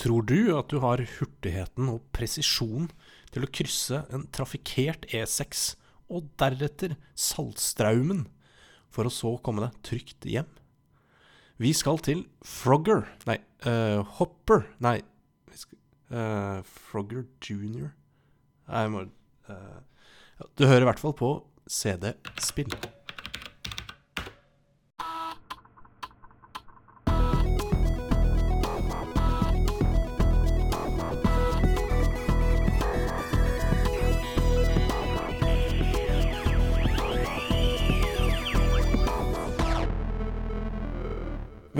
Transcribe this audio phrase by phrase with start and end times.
[0.00, 2.88] Tror du at du har hurtigheten og presisjon
[3.34, 5.74] til å krysse en trafikkert E6
[6.10, 8.24] og deretter Saltstraumen,
[8.90, 10.48] for å så komme deg trygt hjem?
[11.60, 13.36] Vi skal til Frogger Nei,
[13.68, 14.96] uh, Hopper Nei,
[16.08, 17.92] eh, Frogger Junior
[18.70, 21.34] Nei, må uh, Du hører i hvert fall på
[21.68, 22.72] CD-spill.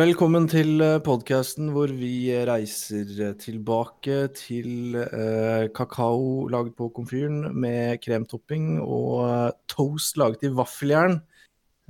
[0.01, 8.79] Velkommen til podkasten hvor vi reiser tilbake til eh, kakao laget på komfyren med kremtopping
[8.81, 11.19] og eh, toast laget i vaffeljern.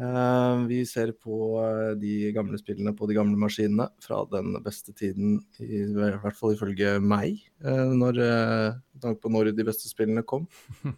[0.01, 4.97] Eh, vi ser på eh, de gamle spillene på de gamle maskinene fra den beste
[4.97, 9.93] tiden, i, i hvert fall ifølge meg, eh, når, eh, tanke på når de beste
[9.93, 10.51] spillene kom.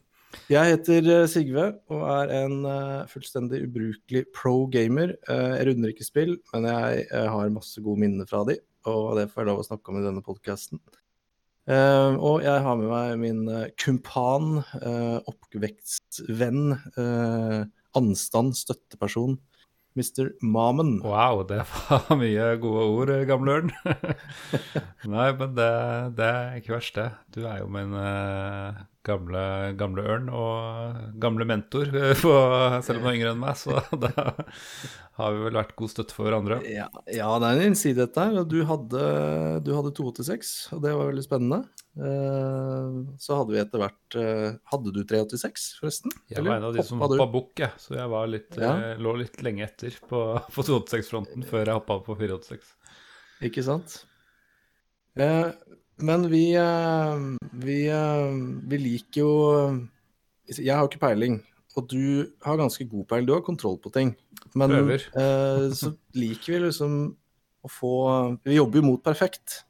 [0.53, 5.15] Jeg heter eh, Sigve og er en eh, fullstendig ubrukelig pro gamer.
[5.31, 9.29] Eh, jeg runder ikke spill, men jeg, har masse gode minner fra de, og det
[9.31, 10.83] får jeg lov å snakke om i denne podkasten.
[11.71, 13.43] og jeg har med meg min
[13.79, 14.63] kumpan,
[15.31, 16.75] oppvekstvenn,
[17.95, 19.39] anstand, støtteperson,
[19.95, 20.33] Mr.
[20.43, 20.97] Mamen.
[21.05, 23.75] Wow, det var mye gode ord, gamle ørn.
[25.15, 25.73] Nei, men det,
[26.19, 27.13] det, er ikke verst, det.
[27.37, 27.95] Du er jo min
[29.06, 29.45] gamle,
[29.78, 31.91] gamle ørn og gamle mentor,
[32.22, 33.58] for, selv om du er yngre enn meg.
[33.58, 34.12] Så da
[35.19, 36.61] har vi vel vært god støtte for hverandre.
[36.69, 38.39] Ja, ja det er en innsidighet der.
[38.48, 39.03] Du hadde,
[39.67, 41.61] du hadde 286, og det var veldig spennende.
[41.92, 46.14] Uh, så hadde vi etter hvert uh, Hadde du 386, forresten?
[46.33, 47.83] Jeg var en av de som hoppa bukk, jeg.
[47.83, 48.73] Så jeg var litt, ja.
[48.73, 50.23] uh, lå litt lenge etter på,
[50.55, 52.73] på 286-fronten før jeg hoppa på 486.
[53.50, 54.00] Ikke sant.
[56.01, 56.45] Men vi,
[57.62, 57.79] vi,
[58.69, 59.33] vi liker jo
[60.48, 61.41] Jeg har ikke peiling,
[61.77, 63.29] og du har ganske god peiling.
[63.29, 64.14] Du har kontroll på ting.
[64.58, 64.73] Men
[65.77, 66.97] så liker vi liksom
[67.63, 67.92] å få
[68.42, 69.63] Vi jobber jo mot perfekt.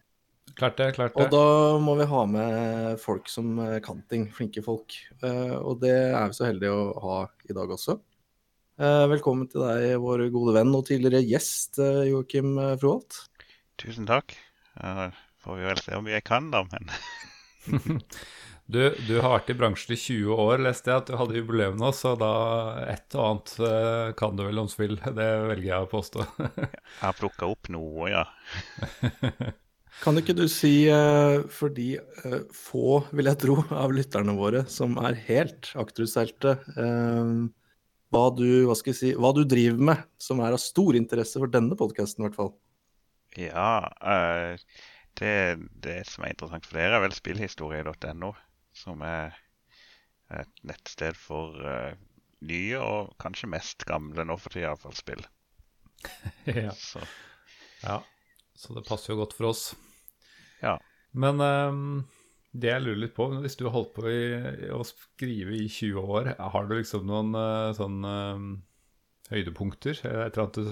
[0.56, 1.27] Klart det, klart det.
[1.27, 4.97] Og da må vi ha med folk som kan ting, flinke folk.
[5.22, 7.19] Og det er vi så heldige å ha
[7.49, 7.99] i dag også.
[9.12, 13.22] Velkommen til deg, vår gode venn og tidligere gjest, Joakim Froholt.
[13.81, 14.34] Tusen takk.
[15.42, 16.91] Får vi vel se om jeg kan, da, men
[18.72, 21.80] du, du, har vært i bransjen i 20 år, leste jeg at du hadde jubileum
[21.80, 22.32] nå, så da
[22.88, 24.98] et og annet kan du vel om spill.
[25.19, 26.28] Det velger jeg å påstå.
[26.62, 28.25] jeg har plukka opp noe, ja.
[30.03, 34.64] Kan ikke du si, uh, for de uh, få, vil jeg tro, av lytterne våre
[34.70, 37.44] som er helt akterutseilte, uh,
[38.12, 41.78] hva, du, hva, si, hva du driver med som er av stor interesse for denne
[41.78, 42.50] podkasten, i hvert fall?
[43.38, 43.69] Ja,
[45.21, 45.37] det,
[45.84, 48.33] det, som er interessant for dere, er vel spillhistorie.no,
[48.77, 49.37] som er
[50.33, 51.59] et nettsted for
[52.43, 55.22] nye og kanskje mest gamle nå for tida, iallfall, spill.
[56.65, 56.72] ja.
[56.75, 57.03] Så.
[57.84, 58.01] ja.
[58.55, 59.62] Så det passer jo godt for oss.
[60.62, 60.77] Ja.
[61.12, 61.87] Men um,
[62.53, 64.22] det jeg lurer litt på, hvis du har holdt på i,
[64.72, 68.45] å skrive i 20 år, har du liksom noen uh, sånn uh,
[69.31, 69.99] høydepunkter?
[69.99, 70.62] Et eller annet du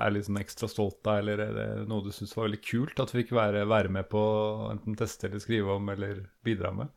[0.00, 3.00] er litt sånn ekstra stolt av, eller er det noe du syns var veldig kult
[3.02, 4.22] at du fikk være, være med på
[4.70, 6.14] enten teste eller skrive om eller
[6.46, 6.88] bidra med?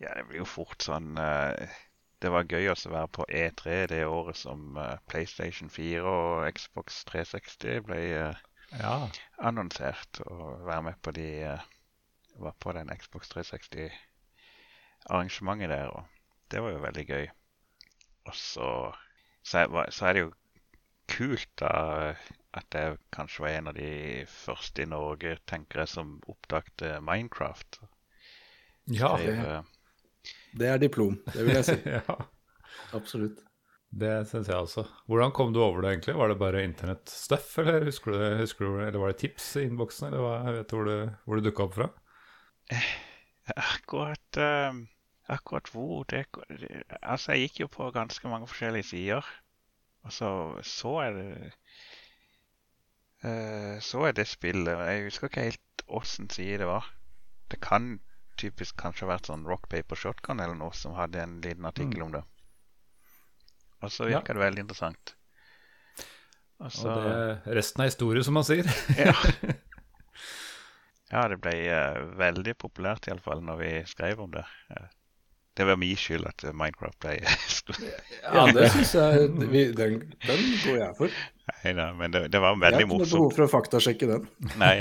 [0.00, 1.52] Ja, det blir jo fort sånn uh,
[2.22, 3.62] Det var gøy også å være på E3
[3.92, 4.58] det året som
[5.10, 8.00] PlayStation 4 og Xbox 360 ble
[8.72, 9.08] ja.
[9.38, 11.60] annonsert og være med på de uh,
[12.38, 16.02] Var på den Xbox 360-arrangementet der, og
[16.52, 17.26] det var jo veldig gøy.
[18.28, 18.68] Og så,
[19.46, 20.34] så, så er det jo
[21.08, 21.72] kult da
[22.56, 23.90] at jeg kanskje var en av de
[24.30, 27.80] første i Norge, tenker jeg, som oppdagte Minecraft.
[28.88, 31.76] Ja, det, eh, det er diplom, det vil jeg si.
[31.98, 32.18] ja.
[32.96, 33.44] Absolutt.
[33.88, 34.84] Det syns jeg også.
[35.08, 36.16] Hvordan kom du over det, egentlig?
[36.18, 40.10] Var det bare internettstuff, eller husker du, husker du, eller var det tips i innboksen,
[40.10, 41.88] eller hva, jeg vet hvor det, hvor det dukka opp fra?
[43.54, 44.82] Akkurat, uh,
[45.28, 46.26] akkurat hvor det,
[47.02, 49.26] Altså, jeg gikk jo på ganske mange forskjellige sider.
[50.06, 50.30] Og så
[50.62, 51.52] så jeg det
[53.24, 54.78] uh, Så jeg det spillet.
[54.88, 56.94] Jeg husker ikke helt åssen side det var.
[57.50, 58.00] Det kan
[58.38, 62.02] typisk kanskje ha vært sånn Rock Paper Shotgun eller noe som hadde en liten artikkel
[62.02, 62.06] mm.
[62.06, 62.24] om det.
[63.82, 64.36] Og så virka ja.
[64.36, 65.14] det veldig interessant.
[66.58, 68.66] Og, så, og det, resten er historie, som man sier.
[68.98, 69.14] ja.
[71.12, 74.44] ja, det ble uh, veldig populært iallfall når vi skrev om det.
[74.74, 74.86] Uh,
[75.58, 80.76] det var min skyld at Minecraft ble ja, det syns jeg vi, den, den, går
[80.78, 81.16] jeg for.
[81.48, 83.08] Nei da, men det, det, var veldig morsomt.
[83.08, 84.28] Jeg har ikke noe behov for å faktasjekke den.
[84.62, 84.74] Nei,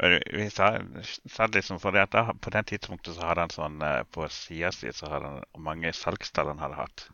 [0.00, 0.70] Vi sa
[1.52, 4.70] liksom, for det at da, På den tidspunktet så hadde han sånn eh, På sida
[4.72, 7.04] si så hadde han mange salgstall han hadde hatt.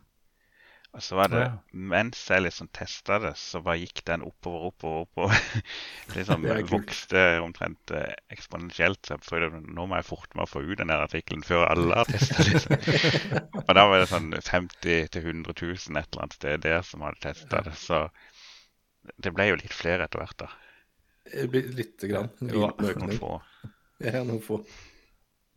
[0.97, 1.51] Og så var det, Ja.
[1.77, 5.35] mens jeg liksom testa det, så bare gikk den oppover, oppover, oppover.
[6.17, 9.03] liksom vokste omtrent eh, eksponentielt.
[9.05, 11.99] Så jeg prøvde, nå må jeg forte meg å få ut den artikkelen før alle
[12.01, 12.41] har testa.
[12.49, 12.81] Liksom.
[13.67, 17.21] Og da var det sånn 50 000-100 000 et eller annet sted der som hadde
[17.27, 17.75] testa det.
[17.77, 18.07] Så
[19.21, 20.49] det ble jo litt flere etter hvert, da.
[21.29, 22.33] Det blir Lite grann.
[22.41, 23.35] Ja, Noen få.
[24.01, 24.63] Ja, noen få.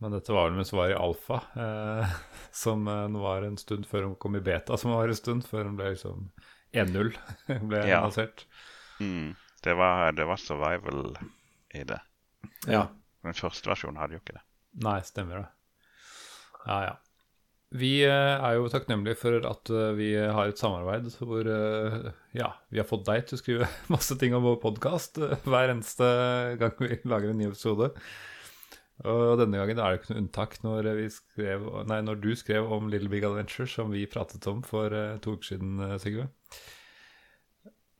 [0.00, 2.12] Men dette var vel mens hun var i alfa, eh,
[2.62, 5.68] som eh, var en stund før hun kom i beta, som var en stund før
[5.68, 6.30] hun ble liksom
[6.72, 7.12] 1-0
[7.68, 8.00] ble Ja.
[9.00, 9.34] Mm.
[9.60, 11.18] Det, var, det var survival
[11.76, 12.00] i det.
[12.68, 12.86] Ja.
[13.24, 14.42] Den første versjonen hadde jo ikke det.
[14.84, 15.46] Nei, stemmer det.
[16.64, 16.96] Ja, ja.
[17.76, 21.46] Vi eh, er jo takknemlige for at eh, vi har et samarbeid hvor
[22.34, 26.08] ja, vi har fått deg til å skrive masse ting om vår podkast hver eneste
[26.60, 27.92] gang vi lager en ny episode.
[29.08, 32.90] Og denne gangen er det ikke noe unntak når, skrev, nei, når du skrev om
[32.92, 36.26] Little Big Adventure, som vi pratet om for eh, to uker siden, eh, Sigve.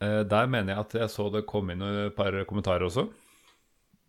[0.05, 3.06] Eh, der mener jeg at jeg så det kom inn et par kommentarer også.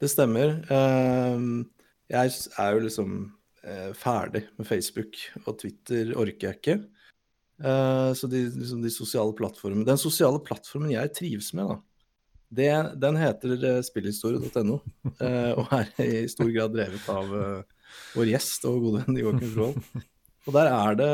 [0.01, 0.57] Det stemmer.
[0.73, 1.69] Ehm,
[2.11, 3.11] Jeg er jo liksom
[3.95, 5.15] ferdig med Facebook,
[5.45, 6.75] og Twitter orker jeg ikke.
[8.17, 11.77] Så de, liksom de sosiale plattformene Den sosiale plattformen jeg trives med, da,
[12.51, 12.71] det,
[13.01, 14.79] den heter eh, spillhistorie.no,
[15.23, 19.53] eh, og er i stor grad drevet av eh, vår gjest og gode venn Joakim
[19.55, 20.07] Frohold.
[20.49, 21.11] Og der er det,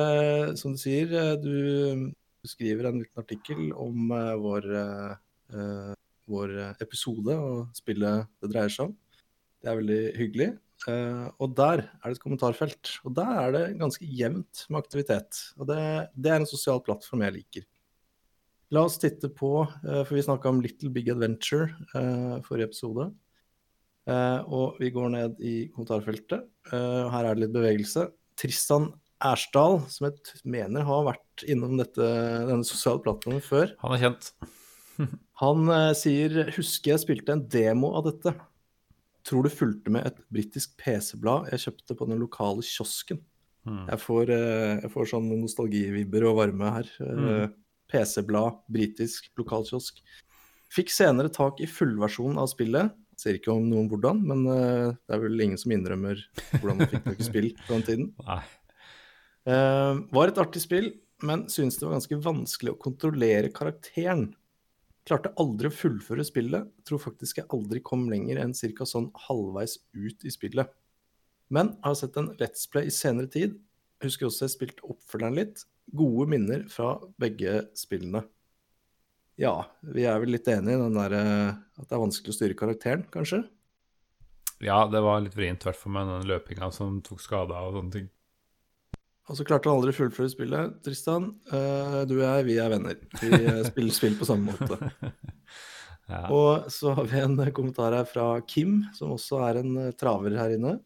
[0.62, 1.12] som du sier,
[1.42, 2.14] du,
[2.48, 4.70] skriver en liten artikkel om vår
[6.28, 6.54] vår
[6.84, 8.96] episode og spillet det dreier seg om.
[9.60, 10.48] Det er veldig hyggelig.
[10.86, 12.94] Eh, og der er det et kommentarfelt.
[13.08, 15.42] Og der er det ganske jevnt med aktivitet.
[15.58, 15.82] Og det,
[16.14, 17.66] det er en sosial plattform jeg liker.
[18.76, 23.10] La oss titte på, eh, for vi snakka om Little Big Adventure eh, forrige episode.
[24.08, 26.48] Eh, og vi går ned i kommentarfeltet.
[26.72, 28.10] Her er det litt bevegelse.
[28.40, 28.92] Tristan
[29.24, 33.74] Ersdal, som jeg mener har vært innom dette, denne sosiale plattformen før.
[33.82, 34.32] Han er kjent.
[35.42, 38.34] Han eh, sier husker jeg spilte en demo av dette.
[39.28, 43.22] Tror det fulgte med et britisk PC-blad jeg kjøpte på den lokale kiosken.
[43.68, 43.84] Mm.
[43.92, 46.92] Jeg får, eh, jeg får sånn nostalgivibber og varme her.
[47.04, 47.48] Eh,
[47.92, 50.02] PC-blad, britisk, lokalkiosk.
[50.74, 52.96] Fikk senere tak i fullversjonen av spillet.
[53.18, 56.20] Ser ikke om noen hvordan, men eh, det er vel ingen som innrømmer
[56.60, 58.14] hvordan man fikk tak i spill på den tiden.
[59.48, 60.90] Eh, var et artig spill,
[61.24, 64.26] men syntes det var ganske vanskelig å kontrollere karakteren.
[65.08, 66.68] Klarte aldri å fullføre spillet.
[66.84, 68.84] Tror faktisk jeg aldri kom lenger enn ca.
[68.84, 70.74] sånn halvveis ut i spillet.
[71.48, 73.56] Men har sett en Let's Play i senere tid.
[74.04, 75.64] Husker også jeg spilte oppfølgeren litt.
[75.96, 78.24] Gode minner fra begge spillene.
[79.38, 82.38] Ja, vi er vel litt enige i den der, eh, at det er vanskelig å
[82.40, 83.44] styre karakteren, kanskje?
[84.66, 87.70] Ja, det var litt vrient, i hvert fall med den løpinga som tok skade av
[87.70, 88.08] og sånne ting.
[89.28, 90.78] Og så klarte han aldri å fullføre spillet.
[90.86, 93.00] Tristan, eh, du og jeg, vi er venner.
[93.22, 94.80] Vi eh, spiller spill på samme måte.
[96.08, 96.22] Ja.
[96.32, 100.54] Og så har vi en kommentar her fra Kim, som også er en traver her
[100.56, 100.78] inne.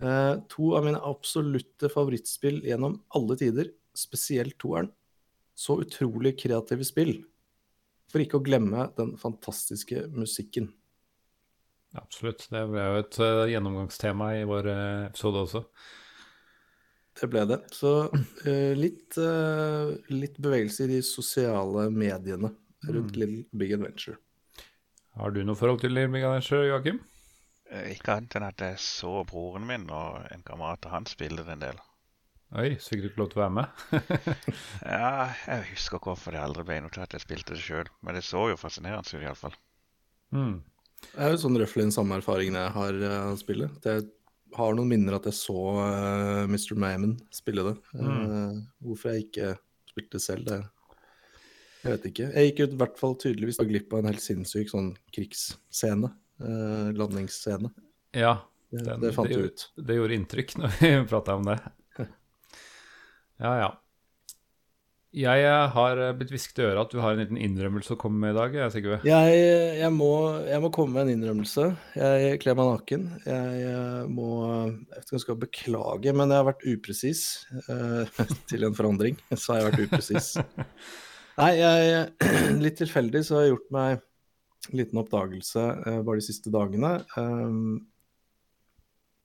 [0.00, 3.68] Eh, to av mine absolutte favorittspill gjennom alle tider,
[4.00, 4.90] spesielt toeren.
[5.54, 7.18] Så utrolig kreative spill.
[8.10, 10.70] For ikke å glemme den fantastiske musikken.
[11.98, 12.46] Absolutt.
[12.50, 15.64] Det ble jo et uh, gjennomgangstema i vår uh, episode også.
[17.20, 17.60] Det ble det.
[17.76, 19.18] Så uh, litt,
[20.14, 22.54] litt bevegelse i de sosiale mediene
[22.88, 24.16] rundt Little Big Adventure.
[25.18, 27.02] Har du noe forhold til Little Big Adventure, Joakim?
[27.70, 31.44] Eh, Ikke annet enn at jeg så broren min og en kamerat av han spille
[31.46, 31.82] det en del.
[32.58, 33.82] Oi, så fikk du ikke lov til å være med?
[34.90, 37.90] Ja, jeg husker ikke hvorfor det aldri ble noe til at jeg spilte det sjøl,
[38.02, 39.54] men det så jo fascinerende ut iallfall.
[40.34, 40.56] Mm.
[41.04, 43.86] Det er jo sånn røftlig den samme erfaringen jeg har av uh, spillet.
[43.86, 44.08] Jeg
[44.58, 46.74] har noen minner at jeg så uh, Mr.
[46.82, 47.76] Mammon spille det.
[47.94, 49.52] Eh, hvorfor jeg ikke
[49.92, 50.58] spilte det selv, det
[51.80, 52.26] jeg vet ikke.
[52.34, 56.10] Jeg gikk ut i hvert fall tydeligvis glipp av en helt sinnssyk sånn krigsscene.
[56.42, 57.70] eh, landingsscene.
[58.18, 58.34] Ja,
[58.70, 59.64] Det, Den- det fant det- ut.
[59.86, 61.56] det gjorde inntrykk når vi prata om det.
[63.40, 63.70] Ja, ja.
[65.10, 67.98] Jeg eh, har eh, blitt hvisket i øret at du har en liten innrømmelse å
[67.98, 68.98] komme med i dag, jeg, Sigve.
[69.08, 69.40] Jeg,
[69.80, 70.10] jeg, må,
[70.46, 71.64] jeg må komme med en innrømmelse.
[71.98, 73.08] Jeg kler meg naken.
[73.24, 77.24] Jeg eh, må Jeg vet ikke om beklage, men jeg har vært upresis.
[77.64, 80.30] eh, til en forandring, så har jeg vært upresis.
[81.40, 82.06] Nei, jeg,
[82.66, 83.98] litt tilfeldig så har jeg gjort meg
[84.70, 87.00] en liten oppdagelse eh, bare de siste dagene.
[87.16, 87.80] Um,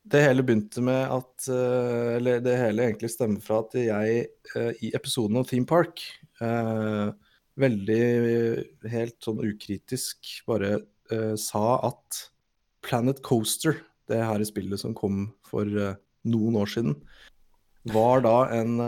[0.05, 4.83] det hele begynte med at eh, Eller det hele egentlig stemmer fra at jeg eh,
[4.85, 6.03] i episoden av Theme Park
[6.43, 7.09] eh,
[7.55, 8.01] veldig
[8.91, 10.77] helt sånn ukritisk bare
[11.37, 12.17] sa at
[12.81, 13.75] Planet Coaster,
[14.09, 16.95] det her i spillet som kom for noen år siden,
[17.93, 18.81] var da en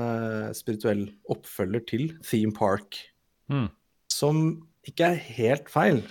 [0.57, 2.97] spirituell oppfølger til Theme Park.
[3.53, 3.69] Mm.
[4.09, 4.41] Som
[4.89, 6.01] ikke er helt feil.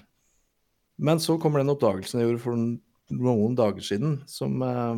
[0.94, 2.54] Men så kommer den oppdagelsen jeg gjorde for
[3.14, 4.96] noen dager siden, som uh,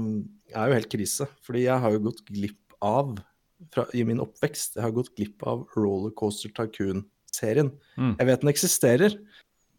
[0.55, 1.29] er jo helt krise.
[1.45, 3.19] Fordi jeg har jo gått glipp av,
[3.75, 7.73] fra, i min oppvekst, jeg har gått glipp av Rollercoaster Tycoon-serien.
[7.99, 8.15] Mm.
[8.15, 9.17] Jeg vet den eksisterer,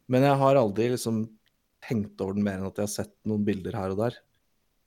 [0.10, 1.26] men jeg har aldri liksom
[1.86, 4.18] tenkt over den mer enn at jeg har sett noen bilder her og der.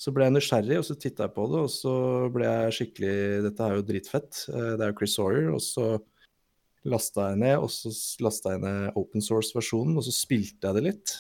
[0.03, 1.95] Så ble jeg nysgjerrig, og så titta jeg på det, og så
[2.35, 4.41] ble jeg skikkelig Dette er jo dritfett.
[4.51, 5.93] Eh, det er jo Chris Sawyer, og så
[6.91, 7.93] lasta jeg ned, og så
[8.25, 11.15] lasta jeg ned open source-versjonen, og så spilte jeg det litt.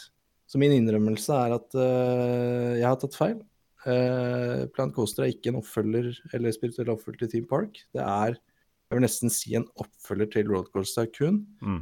[0.52, 3.38] Så min innrømmelse er at uh, jeg har tatt feil.
[3.86, 7.78] Uh, Plant Coaster er ikke en oppfølger eller spirituell oppfølger til Team Park.
[7.96, 11.38] Det er jeg vil nesten si en oppfølger til Roadcoaster Tycoon.
[11.64, 11.78] Mm.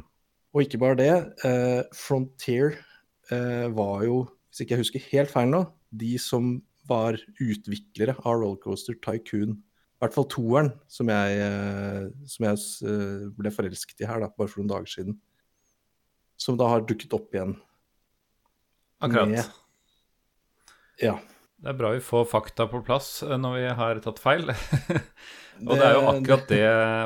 [0.55, 1.15] Og ikke bare det.
[1.43, 2.79] Uh, Frontier
[3.31, 4.15] var jo,
[4.49, 5.61] hvis ikke jeg husker helt feil nå,
[5.95, 6.49] de som
[6.89, 9.53] var utviklere av Rollercoaster Tycoon.
[9.55, 11.45] I hvert fall toeren, som jeg,
[12.27, 15.15] som jeg ble forelsket i her da, bare for noen dager siden.
[16.35, 17.55] Som da har dukket opp igjen.
[19.01, 19.29] Akkurat.
[19.29, 19.45] Med,
[21.01, 21.17] ja.
[21.61, 24.49] Det er bra vi får fakta på plass når vi har tatt feil.
[25.67, 26.61] og det er jo akkurat det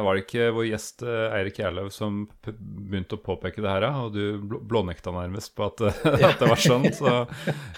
[0.06, 4.40] Var det ikke vår gjest Eirik Gjerløv som begynte å påpeke det her, og du
[4.40, 5.84] blånekta nærmest på at,
[6.30, 7.26] at det var sånn, så ja,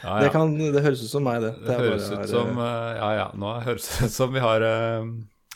[0.03, 0.19] ja.
[0.25, 1.55] Det, kan, det høres ut som meg, det.
[1.65, 4.69] Det, høres ut som Ja ja, nå høres det ut som vi har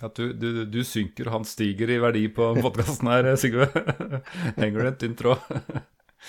[0.01, 3.67] at du, du, du, synker, han stiger i verdi på podkasten her, Sigve.
[4.57, 5.43] Henger du en tynn tråd?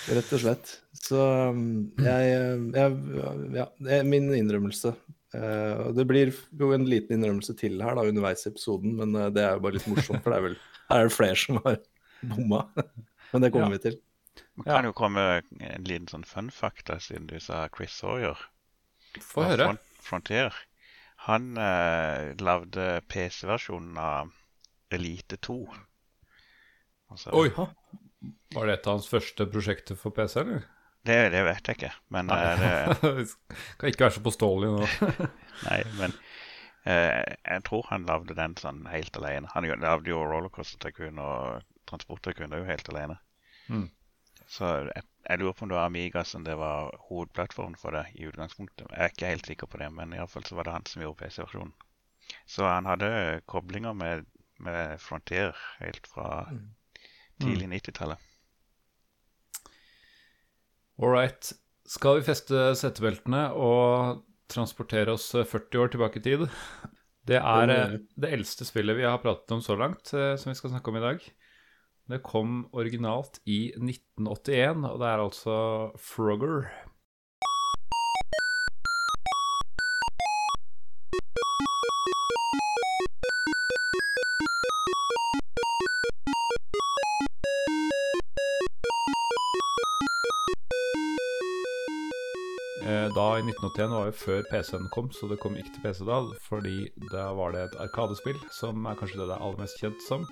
[0.09, 0.71] Rett og slett.
[0.97, 1.19] Så
[2.01, 2.29] jeg,
[2.73, 2.95] jeg
[3.55, 4.93] Ja, det er min innrømmelse.
[5.33, 9.29] Og det blir jo en liten innrømmelse til her da, underveis i episoden, men uh,
[9.33, 10.57] det er jo bare litt morsomt, for det er vel
[10.89, 11.79] her er det flere som har
[12.33, 12.59] bomma.
[13.31, 13.77] men det kommer Ja.
[13.77, 13.97] vi til.
[14.57, 18.37] Man kan jo komme en liten sånn fun fact da, siden du sa Chris Sawyer.
[19.21, 19.71] Få høre.
[19.71, 20.53] Front, Frontier.
[21.25, 24.33] Han eh, lagde PC-versjonen av
[24.93, 25.57] Elite 2.
[27.13, 27.49] Altså, Oi!
[28.53, 30.65] Var det et av hans første prosjekter for PC, eller?
[31.03, 33.25] Det, det vet jeg ikke, men eh, det,
[33.79, 34.85] Kan ikke være så påståelig nå.
[35.67, 36.13] Nei, men
[36.87, 39.51] eh, jeg tror han lagde den sånn helt alene.
[39.55, 43.17] Han lagde jo Rollercoaster Tycoon og Transport Tycoon jo helt alene.
[43.67, 43.89] Mm.
[44.47, 48.05] Så jeg, jeg lurer på om det var Amiga som det var hovedplattformen for det
[48.15, 48.87] i utgangspunktet.
[48.87, 51.19] Jeg er ikke helt sikker på det, men iallfall så var det han som gjorde
[51.25, 51.75] PC-versjonen.
[52.47, 54.23] Så han hadde koblinger med,
[54.63, 55.51] med Frontier
[55.81, 56.45] helt fra
[57.43, 58.29] tidlig 90-tallet.
[61.01, 61.53] All right.
[61.89, 66.47] Skal vi feste settebeltene og transportere oss 40 år tilbake i tid?
[67.23, 70.57] Det er eh, det eldste spillet vi har pratet om så langt, eh, som vi
[70.59, 71.21] skal snakke om i dag.
[72.11, 75.55] Det kom originalt i 1981, og det er altså
[76.03, 76.67] Frogger.
[93.13, 96.15] Da i 1981 var jo før PC-en kom, så det kom ikke til PC da,
[96.47, 96.77] fordi
[97.11, 100.25] da var det et arkadespill, som er kanskje det det er aller mest kjent som.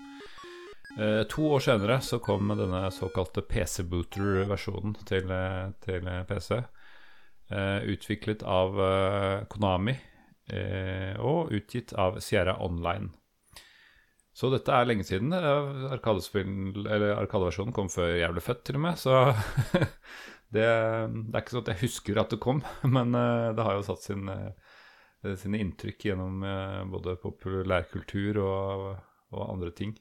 [0.98, 5.30] Eh, to år senere så kom denne såkalte PC-booter-versjonen til,
[5.86, 6.58] til PC.
[7.52, 9.94] Eh, utviklet av eh, Konami
[10.50, 13.12] eh, og utgitt av Sierra Online.
[14.34, 15.34] Så dette er lenge siden.
[15.36, 18.98] Eh, Arkadeversjonen kom før jeg ble født, til og med.
[18.98, 19.14] Så
[20.52, 22.62] det, det er ikke sånn at jeg husker at det kom,
[22.98, 28.86] men eh, det har jo satt sin, eh, sine inntrykk gjennom eh, både populærkultur og,
[29.32, 29.96] og andre ting.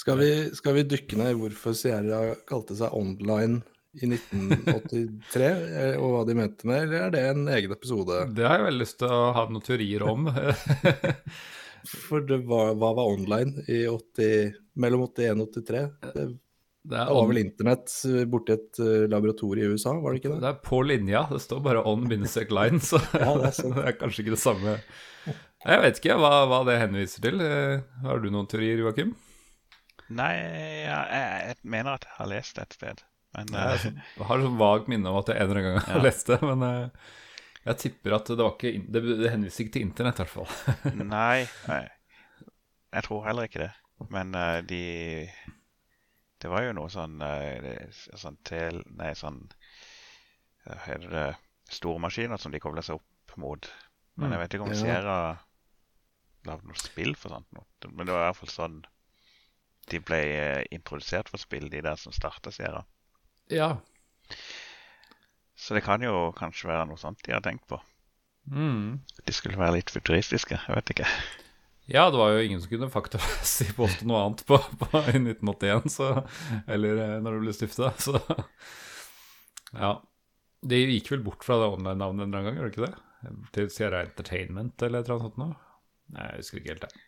[0.00, 3.62] Skal vi, skal vi dykke ned i hvorfor Sierra kalte seg Online
[4.02, 5.50] i 1983,
[5.80, 8.24] eh, og hva de mente med, eller er det en egen episode?
[8.34, 10.28] Det har jeg veldig lyst til å ha noen teorier om.
[12.08, 15.82] For det var, hva var online i 80, mellom 81 og 83?
[16.16, 16.26] Det,
[16.84, 20.20] Det det er, var vel internett eh, borti et laboratorie laboratorium i USA, var det
[20.20, 20.40] ikke det?
[20.42, 21.22] det er på linja.
[21.30, 24.76] Det står bare on-line, så Ja, det er det er kanskje ikke det samme.
[25.64, 27.40] Jeg vet ikke hva, hva det henviser til.
[27.40, 29.14] Eh, Har du noen teorier, Joakim?
[30.12, 30.32] Nei,
[30.84, 33.04] jeg, jeg, mener at jeg har lest det et sted.
[33.34, 36.02] Men Jeg eh, har sånn vagt minne om at jeg en eller annen gang har
[36.02, 36.04] Ja.
[36.04, 37.14] lest det, men eh,
[37.64, 41.00] jeg tipper at det var ikke Det, det henviser ikke til internett, i hvert fall.
[41.16, 41.80] nei, nei,
[42.94, 43.72] jeg tror heller ikke det.
[44.12, 44.82] Men eh, de
[46.44, 47.88] Det var jo noe sånn eh,
[48.20, 48.82] sånn tel...
[48.98, 49.40] Nei, sånn
[50.84, 51.26] heter det
[51.72, 53.68] Store maskiner som de kobler seg opp mot.
[54.20, 54.80] Men jeg vet ikke om Ja.
[54.82, 55.16] Sierra
[56.44, 57.48] lagde noe spill for sånt.
[57.56, 57.64] Noe.
[57.88, 58.76] Men det var i hvert fall sånn
[59.88, 62.84] de ble eh, introdusert for spill, de der som starta Sierra.
[63.52, 63.70] Ja.
[65.56, 67.80] Så det kan jo kanskje være noe sånt de har tenkt på.
[68.52, 69.00] Mm.
[69.24, 70.60] De skulle være litt futuristiske.
[70.60, 71.08] Jeg vet ikke.
[71.86, 75.90] Ja, det var jo ingen som kunne faktamessig påstå noe annet på, på, i 1981,
[75.92, 76.06] så,
[76.70, 78.20] eller eh, når det ble stifta, så
[79.74, 79.94] Ja.
[80.64, 83.44] De gikk vel bort fra det online-navnet en eller annen gang, gjorde de ikke det?
[83.52, 85.56] Til Sierra Entertainment eller et eller annet sånt noe?
[86.14, 87.02] Nei, jeg husker ikke helt det.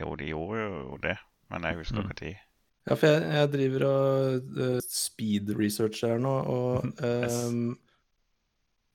[0.00, 1.14] Jo, de gjorde jo det,
[1.52, 2.08] men jeg husker Mm.
[2.08, 2.40] ikke tid.
[2.88, 7.38] Ja, for jeg, jeg driver og uh, speed-researcher her nå, og Yes.
[7.44, 7.76] ehm,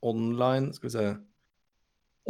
[0.03, 1.05] online Skal vi se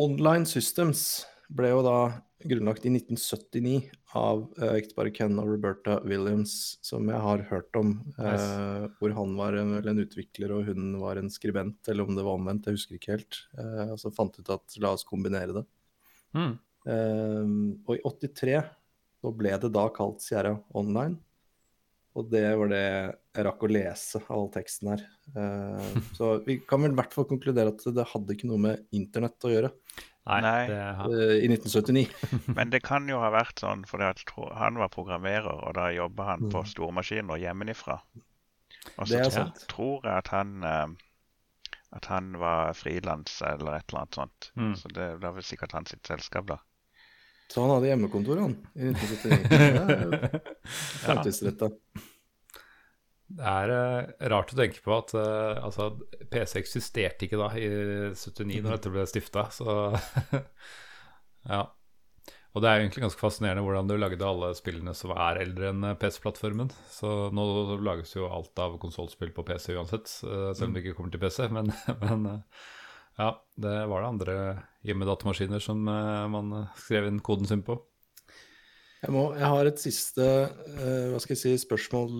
[0.04, 1.04] Online Systems
[1.50, 1.98] ble jo da
[2.44, 7.96] grunnlagt i 1979 av uh, ekteparet Ken og Roberta Williams, som jeg har hørt om.
[8.20, 12.26] eh, hvor han var en, en utvikler og hun var en skribent, eller om det
[12.26, 13.42] var omvendt, jeg husker ikke helt.
[13.58, 15.66] Uh, og så fant ut at la oss kombinere det.
[16.38, 16.56] Mm.
[16.84, 17.52] Uh,
[17.88, 18.58] og i 83
[19.24, 21.16] så ble det da kalt Sierra Online.
[22.14, 25.06] Og det var det jeg rakk å lese av all teksten her.
[25.34, 28.84] Uh, så vi kan vel i hvert fall konkludere at det hadde ikke noe med
[28.94, 29.72] internett å gjøre
[30.26, 30.68] Nei, Nei.
[30.70, 32.06] det har eh, i 1979.
[32.58, 34.00] Men det kan jo ha vært sånn for
[34.56, 36.70] han var programmerer, og da jobba han på Mm.
[36.72, 37.98] stormaskiner hjemmefra.
[38.98, 40.88] Og Det så tror jeg at han eh,
[41.94, 44.52] at han var frilans eller et eller annet sånt.
[44.58, 44.72] Mm.
[44.80, 46.58] Så det, det er vel sikkert hans selskap, da.
[47.52, 49.50] Så han hadde hjemmekontor, han, i 1979.
[49.52, 50.40] Det er jo
[51.04, 51.70] Fremtidsretta.
[53.34, 55.90] Det er uh, rart å tenke på at uh, altså,
[56.30, 57.70] PC eksisterte ikke da i
[58.14, 59.94] 79 når dette ble stifta, så
[61.54, 61.64] ja.
[62.54, 65.88] Og det er egentlig ganske fascinerende hvordan du lagde alle spillene som er eldre enn
[65.90, 66.70] eh, PC-plattformen.
[66.86, 67.46] Så nå
[67.82, 71.24] lages jo alt av konsollspill på PC uansett, uh, selv om det ikke kommer til
[71.24, 71.48] PC.
[71.50, 71.74] Men,
[72.04, 72.30] men
[73.18, 74.38] ja, det var det andre
[74.86, 77.80] hjemmedatamaskiner som man skrev inn koden sin på.
[79.02, 80.28] Jeg, må, jeg har et siste
[80.78, 82.14] hva skal jeg si, spørsmål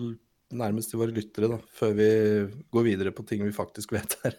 [0.56, 2.08] nærmest til våre lyttere, da, før vi
[2.74, 4.38] går videre på ting vi faktisk vet her.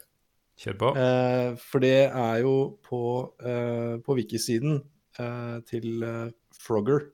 [0.61, 0.93] Kjør på.
[1.01, 2.55] Eh, for det er jo
[2.85, 3.01] på,
[3.43, 4.79] eh, på wikisiden
[5.19, 7.09] eh, til eh, Frogger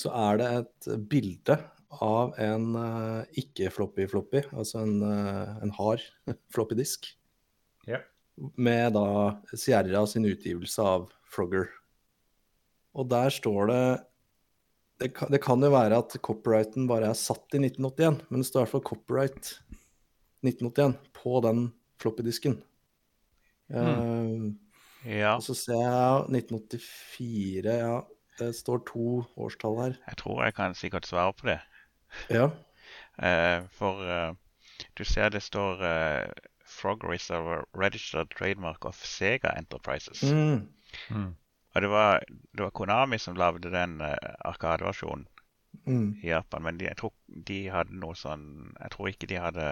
[0.00, 1.56] så er det et bilde
[2.02, 6.02] av en eh, ikke-floppy-floppy, altså en, eh, en hard
[6.54, 7.06] floppy disk,
[7.86, 8.02] yeah.
[8.56, 9.06] med da
[9.54, 11.70] Sierra sin utgivelse av Frogger.
[12.94, 13.84] Og der står det
[15.02, 18.48] det kan, det kan jo være at copyrighten bare er satt i 1981, men det
[18.48, 19.54] står i hvert fall copyright
[20.44, 21.64] 1981 på den
[22.02, 22.60] floppy-disken.
[23.72, 24.52] Eh,
[25.04, 27.98] Ja, og så ser jeg 1984, ja.
[28.38, 29.92] Det står to årstall her.
[30.08, 31.58] jeg tror jeg kan sikkert svare på det.
[32.30, 32.48] Ja.
[33.20, 34.34] Uh, for uh,
[34.98, 35.84] du ser det står
[36.66, 40.22] Frogger is a registered trademark of Sega Enterprises.
[40.22, 40.68] Mm.
[41.10, 41.34] Mm.
[41.74, 42.20] Og det var,
[42.54, 44.14] det var Konami som lagde den uh,
[44.50, 45.26] Arkadeversjonen
[45.86, 46.20] Mm.
[46.22, 46.62] i Japan.
[46.62, 48.44] Men de, jeg tror de hadde noe sånn
[48.78, 49.64] Jeg tror ikke de hadde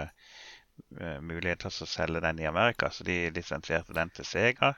[0.99, 4.73] uh, mulighet til å selge den i Amerika, så de lisensierte den til Sega.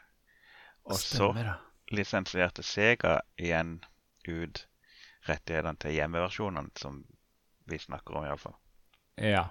[0.86, 1.50] Og så Stemmer,
[1.90, 3.80] så lisensierte Sega igjen
[4.30, 4.68] ut
[5.26, 7.02] rettighetene til hjemmeversjonene, som
[7.66, 8.56] vi snakker om iallfall.
[9.18, 9.48] Ja.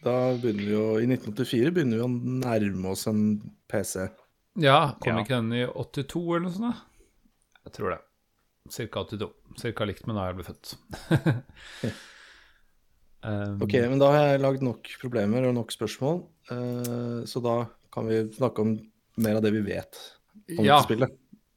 [0.00, 3.26] Da begynner vi jo I 1984 begynner vi å nærme oss en
[3.68, 4.08] PC.
[4.56, 5.24] Ja, kom Ja.
[5.26, 6.72] ikke den i 82 eller noe sånt?
[6.72, 6.86] da?
[7.70, 8.00] Jeg tror det.
[8.74, 9.26] Cirka 82.
[9.62, 10.72] Cirka likt med da jeg ble født.
[13.22, 16.18] um, Ok, men da har jeg lagd nok problemer og nok spørsmål,
[16.50, 17.54] uh, så da
[17.94, 18.74] kan vi snakke om
[19.22, 20.02] mer av det vi vet
[20.58, 21.14] om Ja, spillet.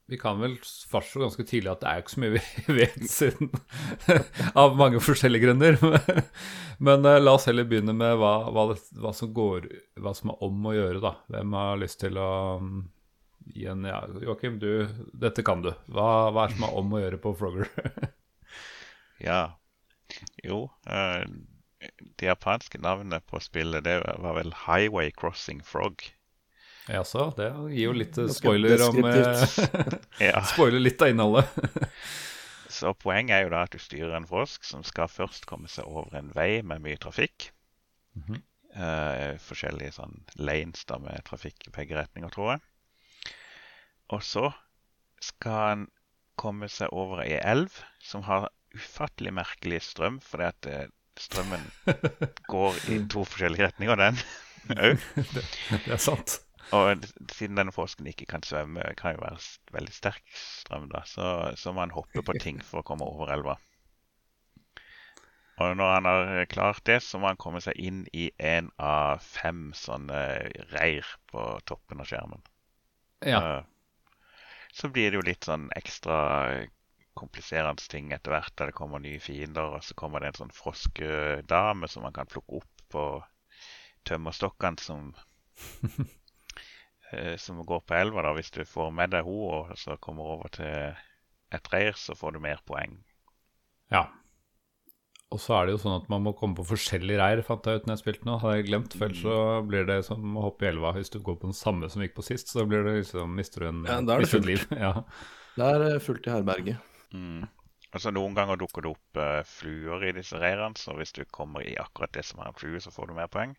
[0.10, 0.56] vi kan vel
[0.94, 2.46] fastslå ganske tidlig at det er jo ikke så mye vi
[2.84, 3.52] vet siden
[4.62, 5.78] Av mange forskjellige grunner.
[6.78, 9.66] Men eh, la oss heller begynne med hva, hva, det, hva som går
[9.98, 11.18] Hva som er om å gjøre, da.
[11.34, 12.84] Hvem har lyst til å um,
[13.46, 15.72] gi en ja, Joakim, du, dette kan du.
[15.88, 17.72] Hva, hva er det som er om å gjøre på Frogger?
[19.24, 19.60] Ja.
[20.44, 21.24] Jo, uh,
[22.20, 26.04] det japanske navnet på spillet det var vel Highway Crossing Frog.
[26.88, 30.40] Jaså, det gir jo litt eh, spoiler om eh.
[30.54, 31.48] Spoiler litt av innholdet.
[32.74, 35.88] Så poenget er jo da at du styrer en frosk som skal først komme seg
[35.88, 37.52] over en vei med mye trafikk.
[38.18, 38.42] Mm -hmm.
[38.76, 42.62] uh, forskjellige sånn lanes da med trafikk i begge retninger, tror jeg.
[44.12, 44.50] Og så
[45.24, 45.86] skal han
[46.40, 50.88] komme seg over ei elv som har ufattelig merkelig strøm, fordi at eh,
[51.20, 51.68] strømmen
[52.54, 54.18] går i to forskjellige retninger, den
[54.88, 55.06] òg.
[55.86, 56.40] Det er sant.
[56.74, 57.04] Og
[57.36, 59.38] siden denne forskeren ikke kan svømme, kan jo være
[59.76, 61.28] veldig sterk strøm, da, så,
[61.60, 63.60] så må han hoppe på ting for å komme over elva.
[65.62, 69.22] Og når han har klart det, så må han komme seg inn i en av
[69.22, 70.24] fem sånne
[70.72, 72.42] reir på toppen av skjermen.
[73.22, 73.62] Ja.
[74.74, 76.18] Så blir det jo litt sånn ekstra
[77.14, 80.56] kompliserende ting etter hvert, der det kommer nye fiender, og så kommer det en sånn
[80.56, 83.06] froskedame som man kan plukke opp på
[84.10, 85.14] tømmerstokkene som
[87.14, 88.26] eh, som går på elva.
[88.26, 90.98] da, Hvis du får med deg henne og så kommer over til
[91.54, 92.98] et reir, så får du mer poeng.
[93.94, 94.08] Ja.
[95.34, 97.82] Og så er det jo sånn at man må komme på forskjellige reir, fant jeg
[97.82, 98.36] ut når jeg spilte nå.
[98.44, 101.18] Hadde jeg glemt, for ellers så blir det som å hoppe i elva hvis du
[101.26, 102.54] går på den samme som gikk på sist.
[102.54, 104.50] Så blir det liksom, mister du en Ja, da er det fullt.
[104.52, 104.68] liv.
[104.84, 104.94] Ja.
[105.54, 106.94] Det er eh, fullt i herberget.
[107.14, 107.44] Mm.
[107.94, 111.66] Altså Noen ganger dukker det opp uh, fluer i disse reirene, så hvis du kommer
[111.66, 113.54] i akkurat det som er en flue, så får du mer poeng.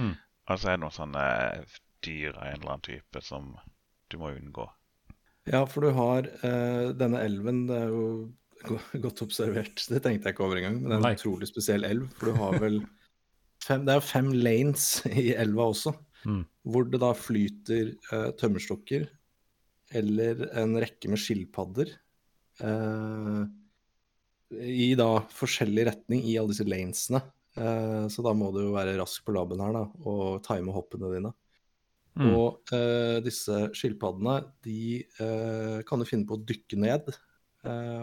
[0.00, 0.14] Mm.
[0.16, 1.26] Og så er det noen sånne
[2.06, 3.52] dyr av en eller annen type som
[4.08, 4.64] du må unngå.
[5.48, 8.06] Ja, for du har uh, denne elven, det er jo
[9.06, 9.82] godt observert.
[9.88, 11.12] Det tenkte jeg ikke over engang, men det er Nei.
[11.14, 12.08] en utrolig spesiell elv.
[12.18, 12.80] For du har vel
[13.64, 15.94] fem, Det er jo fem lanes i elva også,
[16.26, 16.40] Mm.
[16.66, 19.04] hvor det da flyter uh, tømmerstokker
[19.94, 21.92] eller en rekke med skilpadder
[22.64, 23.44] uh,
[24.50, 27.20] i da forskjellig retning i alle disse lanesene.
[27.54, 31.12] Uh, så da må du jo være rask på labben her da, og time hoppene
[31.14, 31.32] dine.
[32.16, 32.32] Mm.
[32.32, 32.74] Og
[33.22, 35.04] disse skilpaddene de
[35.84, 37.10] kan du finne på å dykke ned,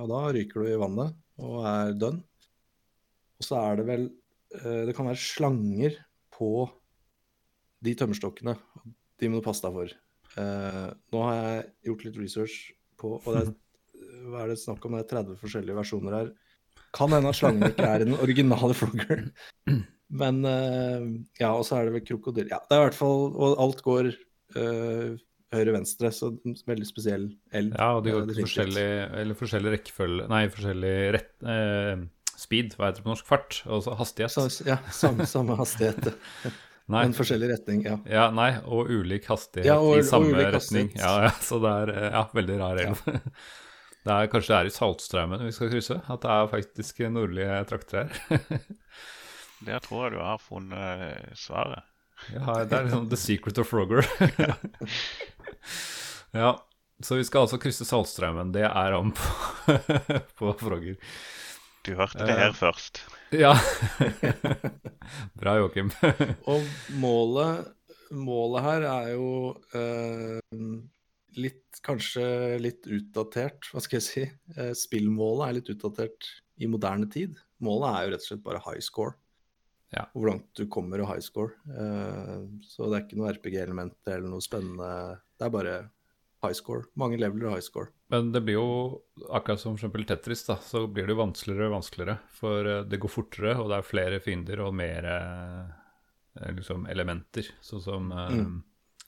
[0.04, 2.22] og da ryker du i vannet og er dønn.
[3.40, 4.06] Og så er det vel
[4.60, 5.98] eh, Det kan være slanger
[6.34, 6.68] på
[7.84, 8.56] de tømmerstokkene.
[9.20, 9.96] De må du passe deg for.
[10.40, 12.56] Eh, nå har jeg gjort litt research
[12.98, 13.52] på Og det er,
[14.32, 14.96] hva er det snakk om?
[14.98, 16.32] Det er 30 forskjellige versjoner her.
[16.94, 19.28] Kan hende at slangen ikke er den originale Frogger.
[20.14, 21.06] Men eh,
[21.42, 23.80] Ja, og så er det vel krokodille Ja, det er i hvert fall Og alt
[23.82, 25.16] går eh,
[25.56, 26.32] høyre-venstre, så
[26.68, 27.76] veldig spesiell elv.
[27.78, 28.86] Ja, og de eh, går til forskjellig,
[29.22, 32.04] eller forskjellig rekkefølge Nei, forskjellig rett, eh,
[32.44, 33.30] speed, hva heter det på norsk?
[33.30, 34.36] Fart, og så hastighet.
[34.36, 36.14] Så, ja, samme, samme hastighet,
[36.92, 37.86] Nei, men forskjellig retning.
[37.88, 37.98] Ja.
[38.12, 40.90] ja, nei, og ulik hastighet Ja, og- i og samme ulik retning.
[41.00, 43.06] Ja, ja, så det er eh, ja, veldig rar elv.
[44.04, 45.96] Det er kanskje det er i Saltstraumen vi skal krysse?
[46.12, 48.58] At det er faktisk nordlige trakter her?
[49.68, 51.86] Der tror jeg du har funnet eh, svaret.
[52.34, 54.06] Ja, det er liksom the secret of Frogger.
[56.32, 56.54] ja,
[57.04, 58.54] så vi skal altså krysse Saltstraumen.
[58.56, 59.78] Det er om på,
[60.40, 60.98] på Frogger.
[61.84, 62.40] Du hørte det Eh.
[62.46, 63.02] her først.
[63.36, 63.52] Ja.
[65.40, 65.90] Bra, Joakim.
[66.48, 66.64] Og
[67.02, 67.66] målet,
[68.16, 69.30] målet her er jo
[69.76, 70.40] eh,
[71.40, 72.24] litt Kanskje
[72.64, 74.22] litt utdatert, hva skal jeg si.
[74.56, 76.30] Eh, spillmålet er litt utdatert
[76.64, 77.36] i moderne tid.
[77.66, 79.18] Målet er jo rett og slett bare high score.
[79.94, 80.08] Ja.
[80.14, 81.54] Hvor langt du kommer og high score.
[81.70, 84.90] Eh, så det er ikke noe RPG-element eller noe spennende.
[85.38, 85.76] Det er bare
[86.44, 86.88] high score.
[87.00, 87.92] Mange leveler og high score.
[88.12, 88.66] Men det blir jo,
[89.30, 92.18] akkurat som eksempel Tetris, da, så blir det jo vanskeligere og vanskeligere.
[92.42, 97.54] For eh, det går fortere, og det er flere fiender og mer eh, liksom elementer.
[97.62, 98.62] Sånn som Mm.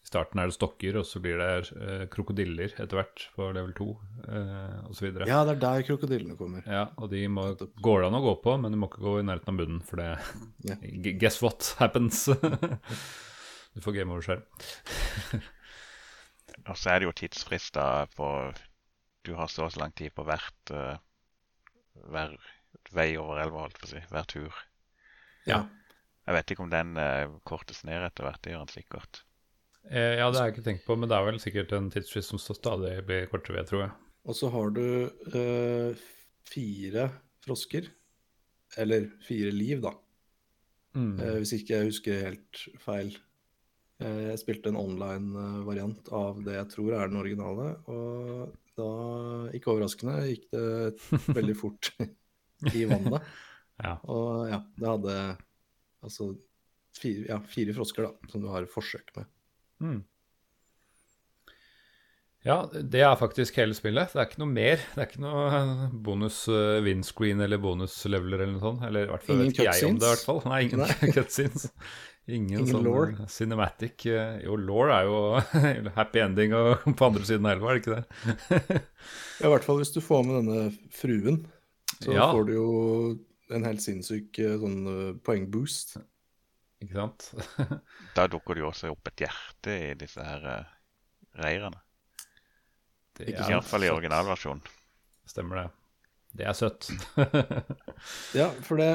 [0.06, 3.72] I starten er det stokker, og så blir det eh, krokodiller etter hvert på level
[3.74, 3.88] 2,
[4.30, 5.08] eh, osv.
[5.08, 5.26] Ja.
[5.32, 6.62] Ja, det er der krokodillene kommer.
[6.70, 9.16] ja, og de må, går det an å gå på, men de må ikke gå
[9.18, 10.12] i nærheten av bunnen, for det
[10.68, 10.86] yeah.
[11.24, 12.22] Guess what happens?
[13.74, 14.46] du får game over selv.
[16.70, 18.30] Og så er det jo tidsfrister på
[19.26, 20.96] Du har så og så lang tid på hvert uh,
[22.14, 22.38] hver
[22.94, 24.02] vei over elva, holdt på å si.
[24.14, 24.64] Hver tur.
[25.50, 25.64] Ja.
[26.26, 28.42] Jeg vet ikke om den uh, kortes ned etter hvert.
[28.46, 29.25] Det gjør den sikkert.
[29.92, 32.34] Eh, ja, det har jeg ikke tenkt på, men det er vel sikkert en tidsfrist
[32.34, 33.94] som stadig blir kortere, ved, tror jeg.
[34.26, 34.88] Og så har du
[35.38, 36.06] eh,
[36.50, 37.10] fire
[37.46, 37.92] frosker.
[38.82, 39.94] Eller fire liv, da.
[40.98, 41.16] Mm.
[41.20, 43.16] Eh, hvis ikke jeg husker helt feil.
[44.02, 47.70] Eh, jeg spilte en online-variant av det jeg tror er den originale.
[47.92, 48.90] Og da,
[49.56, 50.66] ikke overraskende, gikk det
[51.40, 51.94] veldig fort
[52.74, 53.22] i vannet.
[53.76, 53.98] Ja.
[54.08, 55.14] Og ja, det hadde
[56.00, 56.30] altså
[56.96, 59.28] fire, ja, fire frosker, da, som du har forsøk med.
[59.84, 60.04] Mm.
[62.46, 64.12] Ja, det er faktisk hele spillet.
[64.14, 64.82] Det er ikke noe mer.
[64.94, 68.84] Det er ikke noe bonus uh, windscreen eller bonus leveler eller noe sånt.
[68.86, 70.42] Eller i hvert fall vet ikke jeg om det, i hvert fall.
[70.52, 70.84] Nei, ingen
[71.18, 71.66] cutscenes.
[72.26, 73.26] Ingen, Ingen sånn lore?
[73.30, 75.18] cinematic eh, Jo, law er jo
[75.98, 78.80] happy ending og på andre siden av elva, er det ikke det?
[79.38, 81.38] Ja, I hvert fall hvis du får med denne fruen,
[82.00, 82.32] så Ja.
[82.34, 82.70] får du jo
[83.54, 85.98] en helt sinnssyk eh, sånn eh, poengboost.
[86.86, 87.32] Ikke sant?
[88.18, 90.76] Da dukker det jo også opp et hjerte i disse her uh,
[91.42, 91.82] reirene.
[93.16, 94.64] Det er I hvert fall i originalversjonen.
[95.26, 95.68] Stemmer det.
[96.36, 96.90] Det er søtt.
[98.40, 98.90] Ja, for det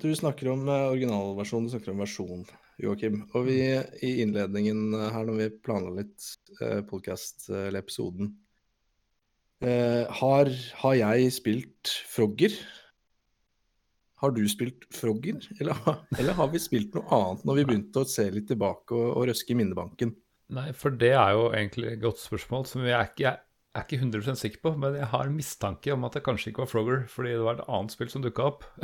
[0.00, 2.46] du snakker om originalversjonen, originalversjon, du snakker om versjon,
[2.82, 3.20] Joakim.
[3.34, 3.58] Og vi
[4.06, 6.30] i innledningen eh, her, når vi planla litt
[6.60, 8.32] eh, podkast eller episoden
[9.62, 12.56] eh, har, har jeg spilt Frogger?
[14.24, 15.80] Har du spilt Frogger, eller,
[16.16, 19.26] eller har vi spilt noe annet når vi begynte å se litt tilbake og, og
[19.28, 20.14] røske i minnebanken?
[20.54, 23.86] Nei, for det er jo egentlig et godt spørsmål som jeg er ikke, jeg er
[23.86, 26.72] ikke 100% sikker på, men jeg har en mistanke om at det kanskje ikke var
[26.72, 28.66] Frogger, fordi det var et annet spill som dukka opp.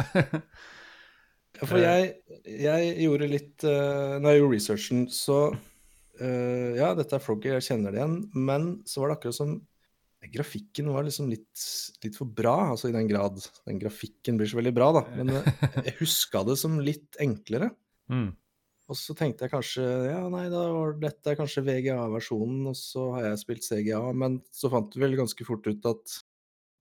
[1.59, 2.12] Ja, For jeg,
[2.46, 7.66] jeg gjorde litt uh, Når jeg gjorde researchen, så uh, Ja, dette er Frogger, jeg
[7.66, 8.20] kjenner det igjen.
[8.38, 9.57] Men så var det akkurat som
[10.21, 11.63] Grafikken var liksom litt,
[12.05, 15.03] litt for bra, altså i den grad den grafikken blir så veldig bra, da.
[15.17, 15.49] Men eh,
[15.87, 17.71] jeg huska det som litt enklere.
[18.13, 18.29] Mm.
[18.91, 23.07] Og så tenkte jeg kanskje ja, nei, da var dette er kanskje VGA-versjonen, og så
[23.17, 24.03] har jeg spilt CGA.
[24.13, 26.17] Men så fant du vel ganske fort ut at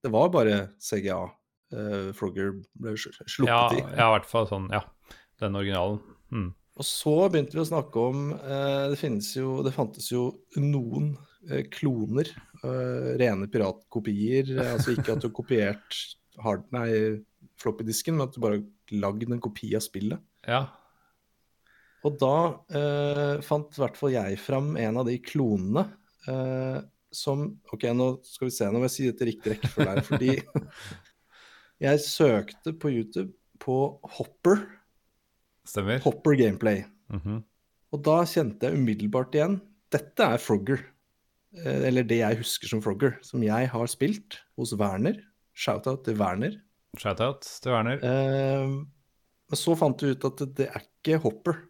[0.04, 1.28] det var bare CGA
[1.70, 3.82] Uh, Frogger ble sluppet Ja, i.
[3.94, 4.82] ja, i hvert fall sånn, ja.
[5.40, 6.00] Den originalen.
[6.34, 6.48] Mm.
[6.80, 10.24] Og så begynte vi å snakke om uh, det, finnes jo, det fantes jo
[10.58, 11.29] noen eh,
[11.72, 12.28] kloner.
[12.64, 14.50] eh, rene piratkopier.
[14.58, 16.00] eh, altså ikke at du har kopiert
[16.44, 17.22] hard, nei,
[17.60, 20.20] floppydisken, men at du bare har lagd en kopi av spillet.
[20.48, 20.66] Ja.
[22.08, 22.36] Og da
[22.72, 25.84] eh, fant i hvert fall jeg fram en av de klonene
[26.32, 26.80] eh,
[27.12, 27.42] som
[27.74, 30.36] Ok, nå skal vi se, nå må jeg si dette i riktig rekkefølge her, fordi
[31.88, 33.76] jeg søkte på YouTube på
[34.18, 34.62] Hopper,
[35.68, 36.00] Stemmer.
[36.02, 36.86] Hopper Gameplay.
[37.14, 37.42] Mhm.
[37.94, 39.60] Og da kjente jeg umiddelbart igjen
[39.94, 40.82] Dette er Frogger.
[41.58, 45.18] Eh, Eller det jeg husker som Frogger, som jeg har spilt hos Werner.
[45.58, 46.60] Shout-out til Werner.
[46.98, 48.00] Shout-out til Werner.
[48.04, 48.86] Uh,
[49.50, 51.64] Men så fant du ut at det- er ikke Hopper.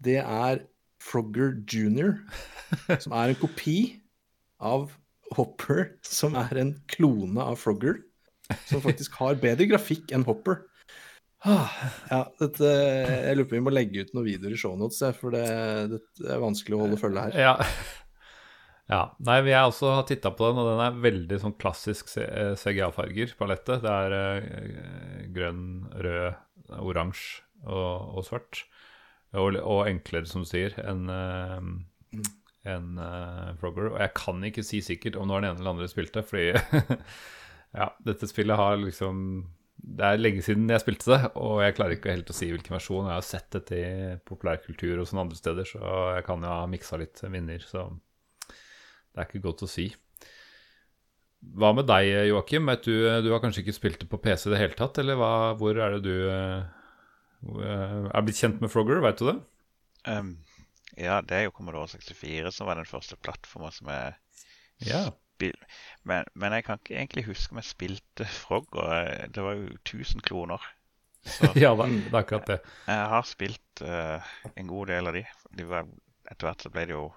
[0.00, 0.60] Det er
[1.02, 2.20] Frogger Junior,
[3.02, 4.00] som er en kopi
[4.60, 4.90] av
[5.36, 8.00] Hopper, som er en klone av Frogger.
[8.70, 10.62] Som faktisk har bedre grafikk enn Hopper.
[11.44, 11.68] Ah,
[12.10, 15.30] Ja, dette, jeg lurer på om vi må legge ut noen videoer i shownotes, for
[15.34, 15.44] det,
[16.18, 17.36] det er vanskelig å holde følge her.
[17.38, 17.52] Ja.
[18.88, 19.02] Ja.
[19.24, 23.84] Nei, vi har også titta på den, og den er veldig sånn klassisk CGA-farger, palettet.
[23.84, 26.40] Det er eh, grønn, rød,
[26.78, 28.64] oransje og, og svart.
[29.36, 32.24] Og, og enklere, som du sier, enn eh,
[32.68, 33.92] en, eh, Frogger.
[33.92, 36.48] Og jeg kan ikke si sikkert om det var den ene eller andre spilte, fordi
[37.78, 39.22] ja, dette spillet har liksom
[39.78, 42.74] Det er lenge siden jeg spilte det, og jeg klarer ikke helt å si hvilken
[42.74, 43.06] versjon.
[43.06, 46.66] Jeg har sett dette i populærkultur og sånne andre steder, så jeg kan jo ha
[46.70, 47.86] miksa litt minner, så
[49.18, 49.88] det er ikke godt å si.
[51.58, 52.70] Hva med deg, Joakim?
[52.82, 55.30] Du, du har kanskje ikke spilt det på PC i det hele tatt, eller hva,
[55.58, 56.62] hvor er det du eh,
[57.62, 59.36] eh, er blitt kjent med Frogger, vet du det?
[60.06, 60.32] Um,
[60.98, 64.14] ja, det er jo Commodore 64 som var den første plattformen som jeg
[64.86, 65.04] Ja.
[66.02, 68.88] Men, men jeg kan ikke egentlig huske om jeg spilte Frogger.
[68.96, 70.62] Eh, Det var jo 1000 kloner.
[71.22, 72.58] Så ja, det det er akkurat det.
[72.86, 74.22] jeg har spilt uh,
[74.56, 75.24] en god del av de.
[75.58, 75.86] de var,
[76.30, 77.08] etter hvert så ble det jo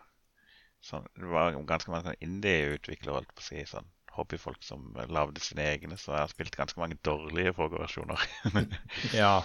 [0.85, 3.65] sånn Det var ganske mange sånn indie-utviklere, holdt på å si.
[3.69, 8.25] sånn Hobbyfolk som lagde sine egne, så jeg har spilt ganske mange dårlige Frogger-versjoner.
[9.21, 9.35] Ja.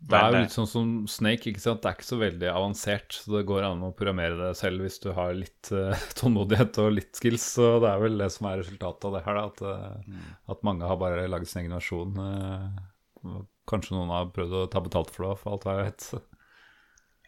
[0.00, 1.82] Det er jo eh, litt sånn som Snake, ikke sant.
[1.82, 4.96] Det er ikke så veldig avansert, så det går an å programmere det selv hvis
[5.02, 7.44] du har litt uh, tålmodighet og litt skills.
[7.58, 9.44] Så det er vel det som er resultatet av det her, da.
[9.50, 12.16] At, eh, at mange har bare laget sin egen versjon.
[12.16, 16.08] Uh, kanskje noen har prøvd å ta betalt for det, for alt hva jeg vet.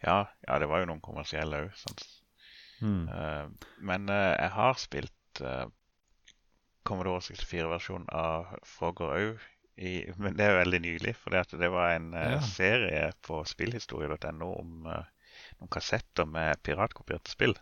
[0.07, 1.77] ja, ja, det var jo noen kommersielle òg.
[1.77, 2.01] Sånn.
[2.83, 3.07] Mm.
[3.07, 5.65] Eh, men uh, jeg har spilt uh,
[6.83, 9.49] Commodore 64-versjonen av Frogger òg.
[10.21, 12.41] Men det er veldig nylig, for det, det var en Ja.
[12.45, 17.55] serie på spillhistorie.no om noen kassetter med piratkopierte spill.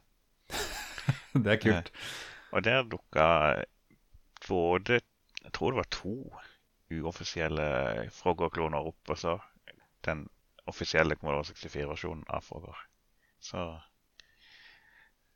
[1.45, 1.91] Det er kult.
[2.51, 3.27] Og der dukka
[4.49, 6.15] både Jeg tror det var to
[6.91, 7.69] uoffisielle
[8.11, 9.37] Frogger-kloner opp, og så
[10.05, 10.25] den
[10.67, 12.77] offisielle Commodore 64-versjonen av Frogger.
[13.39, 13.63] Så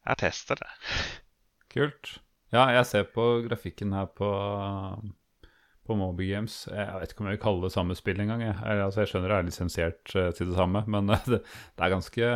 [0.05, 0.71] jeg tester det.
[1.73, 2.15] Kult.
[2.53, 4.29] Ja, jeg ser på grafikken her på,
[5.85, 6.67] på Moby Games.
[6.71, 8.43] Jeg vet ikke om jeg vil kalle det samme spill engang.
[8.45, 11.93] Jeg, altså, jeg skjønner det er lisensiert eh, til det samme, men det, det er
[11.93, 12.31] ganske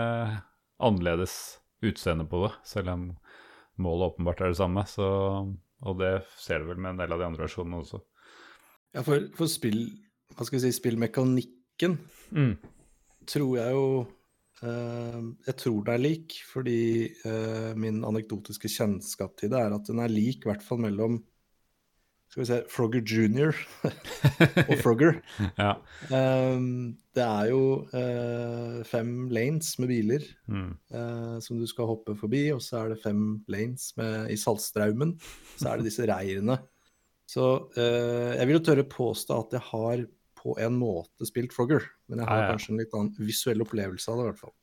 [0.79, 1.35] annerledes
[1.85, 3.07] utseende på det, selv om
[3.79, 4.83] målet åpenbart er det samme.
[4.89, 5.07] Så,
[5.85, 8.01] og det ser du vel med en del av de andre versjonene også.
[8.97, 9.85] Ja, for, for spill,
[10.35, 11.99] hva skal vi si, spillmekanikken
[12.35, 12.57] Mm.
[13.25, 13.83] tror jeg jo
[14.61, 16.79] Jeg tror det er lik, fordi
[17.25, 21.21] eh, min anekdotiske kjennskap til det er at den er lik, i hvert fall mellom
[22.29, 23.55] skal vi se, Frogger junior
[24.69, 25.15] og Frogger.
[25.57, 25.71] Ja.
[26.13, 26.59] Eh,
[27.17, 27.61] det er jo
[27.95, 30.75] eh, fem lanes med biler Mm.
[30.93, 35.15] eh, som du skal hoppe forbi, og så er det fem lanes med, i Saltstraumen.
[35.57, 36.59] Så er det disse reirene.
[37.29, 40.05] Så eh, jeg vil jo tørre påstå at jeg har
[40.39, 42.53] på en måte spilt Frogger, men jeg har Ja, ja.
[42.55, 44.55] kanskje en litt annen visuell opplevelse av det, i hvert fall.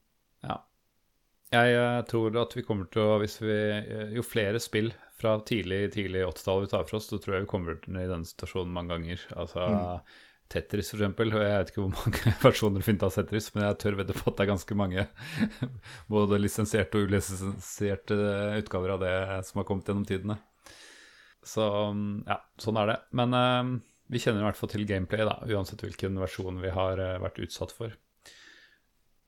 [0.46, 0.56] Ja.
[1.54, 5.36] Jeg eh, tror at vi kommer til å hvis vi, eh, Jo flere spill fra
[5.46, 8.26] tidlig tidlig 80-tall vi tar for oss, så tror jeg vi kommer til i denne
[8.28, 9.22] situasjonen mange ganger.
[9.38, 9.68] Altså
[10.52, 11.32] Tetris, for eksempel.
[11.34, 14.28] Jeg vet ikke hvor mange versjoner det finnes av Tetris, men jeg tør vedde på
[14.30, 15.06] at det er ganske mange
[16.12, 18.18] både lisensierte og ulisensierte
[18.60, 19.16] utgaver av det
[19.48, 20.38] som har kommet gjennom tidene.
[21.46, 22.98] Så mm, ja, sånn er det.
[23.18, 23.74] Men eh,
[24.12, 27.40] vi kjenner i hvert fall til gameplay, da, uansett hvilken versjon vi har eh, vært
[27.46, 27.94] utsatt for.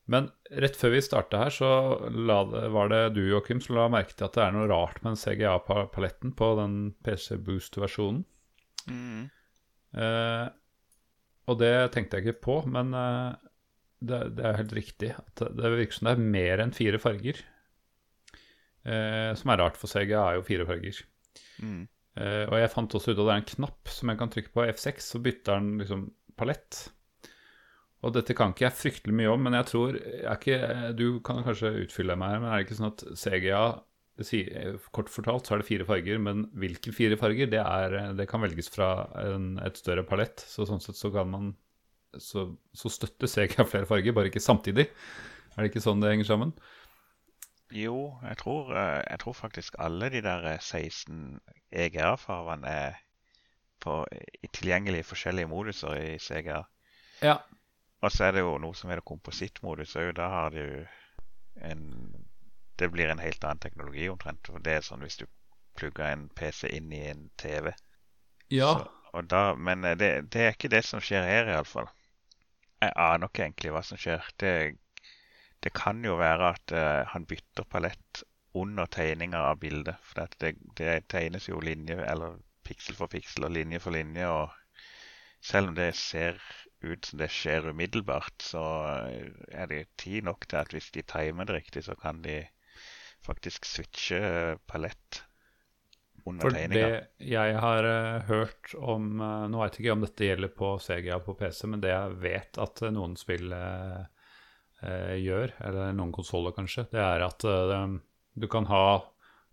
[0.09, 0.31] Men
[0.63, 1.71] rett før vi starta her, så
[2.09, 2.39] la
[2.73, 5.21] var det du, Joakim, som la merke til at det er noe rart med den
[5.21, 8.23] CGA-paletten på den PC Boost-versjonen.
[8.89, 9.27] Mm.
[10.01, 10.47] Eh,
[11.49, 13.37] og det tenkte jeg ikke på, men eh,
[14.01, 15.13] det, det er helt riktig.
[15.19, 17.45] at Det, det virker som det er mer enn fire farger.
[18.89, 21.05] Eh, som er rart, for CGA er jo fire farger.
[21.61, 21.85] Mm.
[22.19, 24.55] Eh, og jeg fant også ut at det er en knapp som jeg kan trykke
[24.55, 26.07] på F6, så bytter den liksom
[26.39, 26.87] palett.
[28.07, 30.59] Og dette kan ikke jeg fryktelig mye om, men jeg tror er ikke,
[30.99, 33.63] Du kan kanskje utfylle meg her, men er det ikke sånn at CGA
[34.19, 38.27] det Kort fortalt så er det fire farger, men hvilke fire farger, det, er, det
[38.31, 40.43] kan velges fra en, et større palett.
[40.43, 41.57] Så sånn sett så kan man
[42.19, 44.89] Så, så støtter CGA flere farger, bare ikke samtidig.
[45.55, 46.55] Er det ikke sånn det henger sammen?
[47.71, 51.41] Jo, jeg tror, eh, jeg tror faktisk alle de der eh, 16
[51.73, 52.95] EGA-farvene er
[53.81, 54.07] på,
[54.43, 56.63] i forskjellige moduser i CGA.
[57.23, 57.37] Ja.
[58.01, 60.15] Og så er det jo noe som heter komposittmodus òg.
[60.17, 60.87] Da har du
[61.63, 62.25] en
[62.79, 64.47] Det blir en helt annen teknologi omtrent.
[64.47, 65.25] For det er sånn hvis du
[65.75, 67.73] plugger en PC inn i en TV.
[68.55, 68.69] Ja.
[68.79, 71.89] Så, og da, men eh, det, det er ikke det som skjer her, iallfall.
[72.79, 74.23] Jeg aner ikke egentlig hva som skjer.
[74.39, 74.53] Det,
[75.65, 78.23] det kan jo være at uh, han bytter palett
[78.59, 79.99] under tegninga av bildet.
[80.03, 84.29] For det, det, tegnes jo linje, eller piksel for piksel og linje for linje.
[84.29, 84.51] Og
[85.45, 86.39] selv om det ser
[86.83, 88.65] ut som det skjer umiddelbart, så
[89.09, 92.45] eh, er det tid nok til at hvis de timer det riktig, så kan de
[93.27, 94.21] faktisk switche
[94.71, 95.25] palett
[96.23, 96.87] under tegninga.
[97.19, 101.19] det jeg har eh, hørt om Nå vet jeg ikke om dette gjelder på CGA
[101.25, 103.51] på PC, men det jeg vet at noen spill
[104.83, 107.97] gjør, eller noen konsoller kanskje, det er at eh,
[108.39, 108.83] du kan ha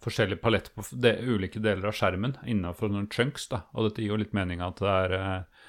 [0.05, 3.47] forskjellig palett på de, ulike deler av skjermen innenfor noen chunks.
[3.49, 5.63] da, Og dette gir jo litt mening at det er eh,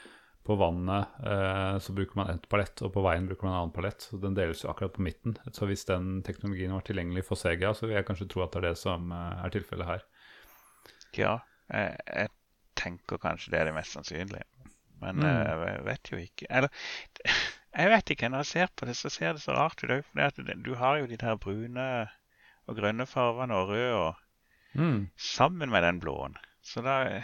[0.47, 3.75] på vannet eh, så bruker man ett palett, og på veien bruker man en annen
[3.75, 4.05] palett.
[4.11, 5.39] Så den deles jo akkurat på midten.
[5.57, 8.61] Så hvis den teknologien var tilgjengelig for Sega, så vil jeg kanskje tro at det
[8.63, 10.05] er det som eh, er tilfellet her.
[11.17, 11.39] Ja,
[11.73, 12.29] jeg, jeg
[12.77, 14.45] tenker kanskje det er det mest sannsynlige.
[15.01, 15.25] Men Mm.
[15.25, 16.71] eh, jeg vet jo ikke Eller
[17.77, 18.29] jeg vet ikke.
[18.33, 20.63] Når jeg ser på det, så ser det så rart ut òg.
[20.65, 21.89] Du har jo de der brune
[22.67, 24.15] og grønne fargene og røde og
[24.77, 25.07] Mm.
[25.17, 26.35] sammen med den blåen.
[26.61, 27.23] Så da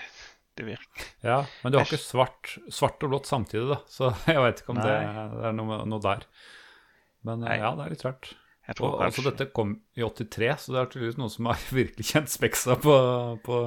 [0.56, 3.76] Det virker Ja, men du har ikke svart, svart og blått samtidig, da.
[3.88, 4.94] Så jeg vet ikke om det,
[5.34, 6.24] det er noe, noe der.
[7.24, 7.58] Men eh, Nei.
[7.58, 8.30] ja, det er litt rart.
[8.68, 11.60] Jeg tror Og altså, dette kom i 83, så det er tydeligvis noen som har
[11.80, 12.96] virkelig kjent speksa på,
[13.44, 13.58] på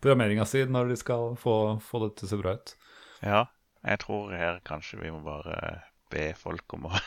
[0.00, 2.74] programmeringa si når de skal få, få det til å se bra ut.
[3.22, 3.44] Ja,
[3.86, 6.98] jeg tror her kanskje vi må bare be folk om å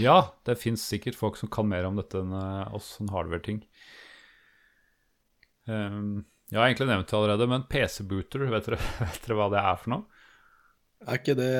[0.00, 3.62] Ja, det fins sikkert folk som kan mer om dette enn eh, oss som hardware-ting.
[5.66, 8.68] Um, jeg har egentlig nevnt det allerede, men PC-booter, vet,
[9.02, 10.24] vet dere hva det er for noe?
[11.02, 11.52] Er ikke det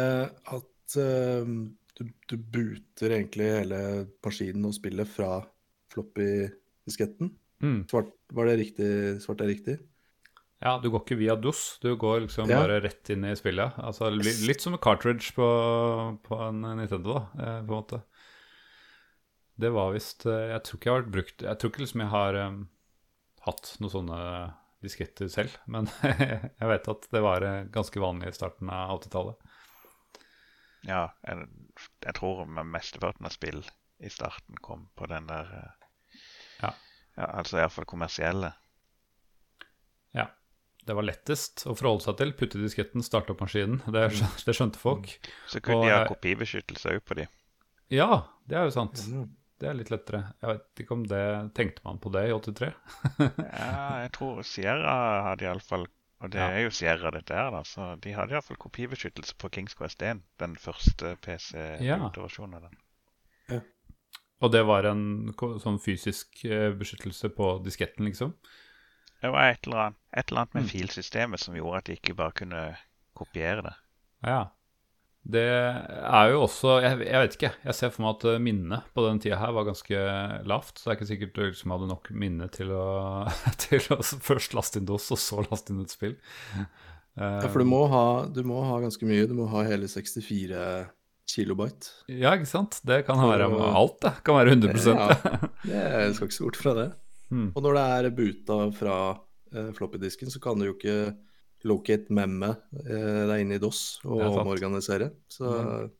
[0.55, 1.55] at uh,
[1.99, 3.81] du, du booter egentlig hele
[4.25, 5.40] maskinen og spillet fra
[5.92, 7.33] floppy-disketten?
[7.62, 7.81] Mm.
[7.90, 8.92] Svart, var det riktig?
[9.25, 9.79] Svart er riktig?
[10.62, 12.61] Ja, du går ikke via DOS, du går liksom Ja.
[12.62, 13.75] bare rett inn i spillet.
[13.83, 15.46] Altså Litt som en cartridge på,
[16.22, 18.03] på en Nintendo, da, eh, på en måte.
[19.59, 22.01] Det var visst eh, Jeg tror ikke jeg har vært brukt Jeg tror ikke liksom
[22.01, 22.61] jeg har um,
[23.44, 24.20] hatt noen sånne
[24.83, 27.44] disketter selv, men jeg vet at det var
[27.75, 29.53] ganske vanlig i starten av 80-tallet.
[30.87, 31.46] Ja, jeg,
[32.03, 33.61] jeg tror mesteparten av spill
[34.03, 35.53] i starten kom på den der
[36.62, 36.72] Ja.
[37.18, 38.55] ja altså iallfall kommersielle.
[40.83, 40.87] Ja.
[40.87, 42.33] Det var lettest å forholde seg til.
[42.35, 43.79] Putte disketten, starte opp maskinen.
[43.87, 44.03] Det,
[44.47, 45.12] det skjønte folk.
[45.47, 47.29] Så kunne Og, de ha eh, kopibeskyttelse òg på de.
[47.95, 48.99] Ja, det er jo sant.
[49.07, 49.29] Mm.
[49.62, 50.25] Det er litt lettere.
[50.42, 51.23] Jeg vet ikke om det
[51.55, 52.73] Tenkte man på det i 83?
[53.38, 54.95] Ja, jeg tror Sierra
[55.29, 56.49] hadde iallfall Og det Ja.
[56.51, 57.61] er jo Sierra dette her, da.
[57.62, 60.25] Så de hadde iallfall kopibeskyttelse på Kings Quest 1.
[60.42, 62.01] Den første Ja.
[62.09, 63.62] PC-versjonen av den.
[64.42, 65.31] Og det var en
[65.62, 68.33] sånn fysisk eh, beskyttelse på disketten, liksom?
[69.22, 70.68] Det var et eller annet, et eller annet med Mm.
[70.72, 72.62] filsystemet som gjorde at de ikke bare kunne
[73.14, 73.74] kopiere det.
[74.26, 74.40] Ja.
[75.22, 77.50] Det er jo også Jeg, jeg vet ikke.
[77.64, 80.00] Jeg ser for meg at eh, minnet på den tida her var ganske
[80.50, 80.79] lavt.
[80.81, 83.29] Så det er ikke sikkert du liksom hadde nok minne til å,
[83.62, 86.16] til å først laste inn DOS, og så laste inn et spill.
[87.14, 89.29] Ja, for du må, ha, du må ha ganske mye.
[89.31, 90.88] Du må ha hele 64
[91.29, 91.92] kilobyte.
[92.10, 92.81] Ja, ikke sant?
[92.88, 93.46] Det kan være
[93.79, 94.14] alt, det.
[94.27, 94.75] Kan være 100
[95.70, 96.88] Ja, det skal ikke se bort fra det.
[97.33, 97.48] Hmm.
[97.56, 98.96] Og når det er boota fra
[99.54, 101.14] eh, floppy-disken, så kan du jo ikke
[101.68, 102.50] locate memme
[102.83, 105.12] eh, deg inn i DOS og er omorganisere.
[105.33, 105.90] Så Mm.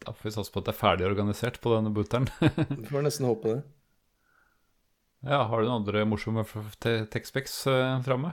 [0.00, 2.24] Da får vi satse på at det er ferdig organisert på denne booteren.
[2.80, 3.58] vi får nesten håpe det.
[5.28, 6.40] ja, Har du noen andre morsomme
[6.80, 8.30] tech-specs eh, framme?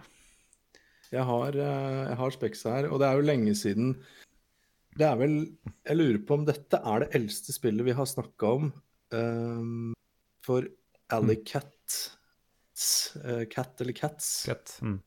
[1.11, 3.93] Jeg har, eh, jeg har Specs her, og det er jo lenge siden
[4.97, 5.35] Det er vel
[5.87, 8.71] Jeg lurer på om dette er det eldste spillet vi har snakka om.
[9.11, 9.93] Um,
[10.43, 10.67] for
[11.15, 12.16] Alley Cat
[13.23, 14.99] uh, Cat eller Cats Cat, Mm.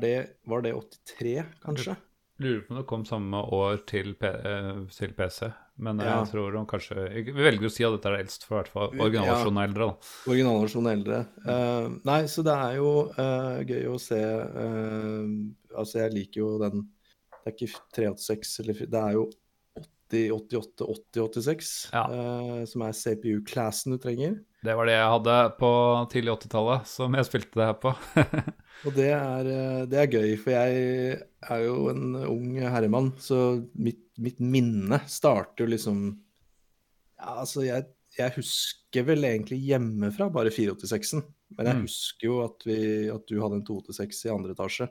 [0.00, 0.14] det,
[0.46, 1.96] Var det 83, kanskje?
[2.38, 5.46] Lurer på om det kom samme år til, P eh, til PC.
[5.80, 6.18] Men Ja.
[6.20, 8.56] jeg tror de kanskje jeg, Vi velger å si at dette er det eldste, for
[8.56, 9.86] i hvert fall originalversjonen er eldre.
[9.86, 10.10] da.
[10.32, 11.20] Originalversjonen er eldre.
[11.46, 14.20] Uh, nei, så det er jo uh, gøy å se
[15.76, 16.84] Altså, jeg liker jo den
[17.44, 19.24] Det er ikke 386, eller Det er jo
[20.10, 22.04] 80, 88, 80, 86 Ja.
[22.10, 24.36] uh, som er CPU-classen du trenger.
[24.66, 25.70] Det var det jeg hadde på
[26.12, 27.92] tidlig 80-tallet, som jeg spilte det her på.
[28.86, 31.18] Og det er, uh, det er gøy, for jeg
[31.50, 33.38] er jo en ung herremann, så
[33.78, 36.00] mitt, mitt minne starter jo liksom
[37.16, 37.86] Ja, altså, jeg,
[38.18, 41.22] jeg husker vel egentlig hjemmefra bare 486-en.
[41.56, 41.82] Men jeg Mm.
[41.86, 42.76] husker jo at, vi,
[43.12, 44.88] at du hadde en 286 i andre etasje,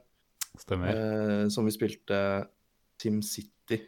[0.62, 0.88] Stemmer.
[0.96, 2.20] eh, som vi spilte
[3.02, 3.82] SimCity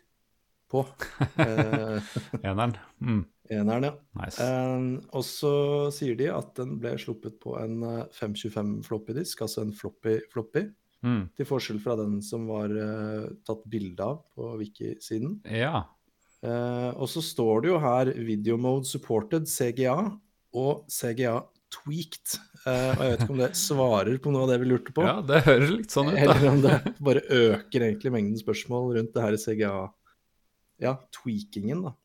[0.70, 0.84] på.
[1.40, 2.02] Eh,
[2.50, 2.76] Eneren.
[3.00, 3.22] Mm.
[3.54, 3.94] Eneren, ja.
[4.20, 4.44] Nice.
[4.44, 5.54] Eh, og så
[5.96, 10.68] sier de at den ble sluppet på en eh, 525 floppy-disk, altså en floppy-floppy.
[11.06, 11.28] Mm.
[11.38, 15.38] Til forskjell fra den som var uh, tatt bilde av på wiki-siden.
[15.46, 15.86] Ja.
[16.42, 20.18] Uh, og så står det jo her 'Video Mode Supported CGA'
[20.58, 21.38] og CGA
[21.74, 22.40] Tweaked.
[22.66, 25.06] Uh, og jeg vet ikke om det svarer på noe av det vi lurte på.
[25.06, 26.26] ja, det høres litt sånn ut, da.
[26.26, 29.78] Eller om det bare øker egentlig mengden spørsmål rundt det her CGA
[30.82, 31.96] Ja, tweakingen, da.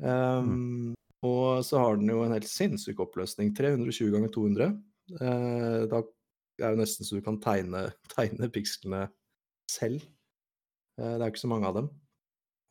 [0.00, 3.52] Um, Og så har den jo en helt sinnssyk oppløsning.
[3.54, 4.72] 320 ganger 200.
[5.20, 6.02] Uh, da
[6.62, 9.06] er det nesten så du kan tegne, tegne pikslene
[9.70, 10.02] selv.
[10.98, 11.92] Uh, det er ikke så mange av dem.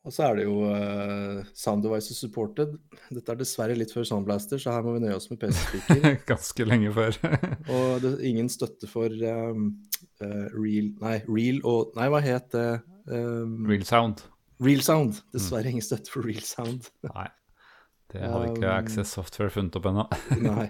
[0.02, 2.74] Og så er det jo uh, Sound Devices Supported.
[3.14, 6.16] Dette er dessverre litt før Soundblaster, så her må vi nøye oss med PC-speaker.
[6.32, 7.20] Ganske lenge før.
[7.76, 9.68] Og det ingen støtte for um,
[10.18, 12.66] uh, real Nei, real og Nei, hva het det?
[13.06, 14.26] Um, Real sound.
[14.62, 15.20] Real sound.
[15.34, 16.90] Dessverre ingen støtte for real sound.
[17.12, 17.28] Nei.
[18.12, 20.04] Det hadde ikke Um, Access Software funnet opp ennå.
[20.44, 20.68] Nei.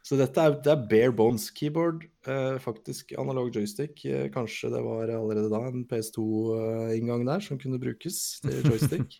[0.00, 2.06] Så dette er, det er bare bones keyboard.
[2.26, 4.00] eh, faktisk analog joystick.
[4.08, 9.18] Eh, kanskje det var allerede da en PS2-inngang der som kunne brukes til joystick.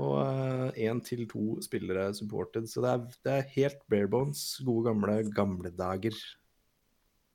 [0.00, 2.70] Og én til to spillere supported.
[2.70, 4.44] Så det er, det er helt bare bones.
[4.64, 6.14] Gode, gamle, gamle dager.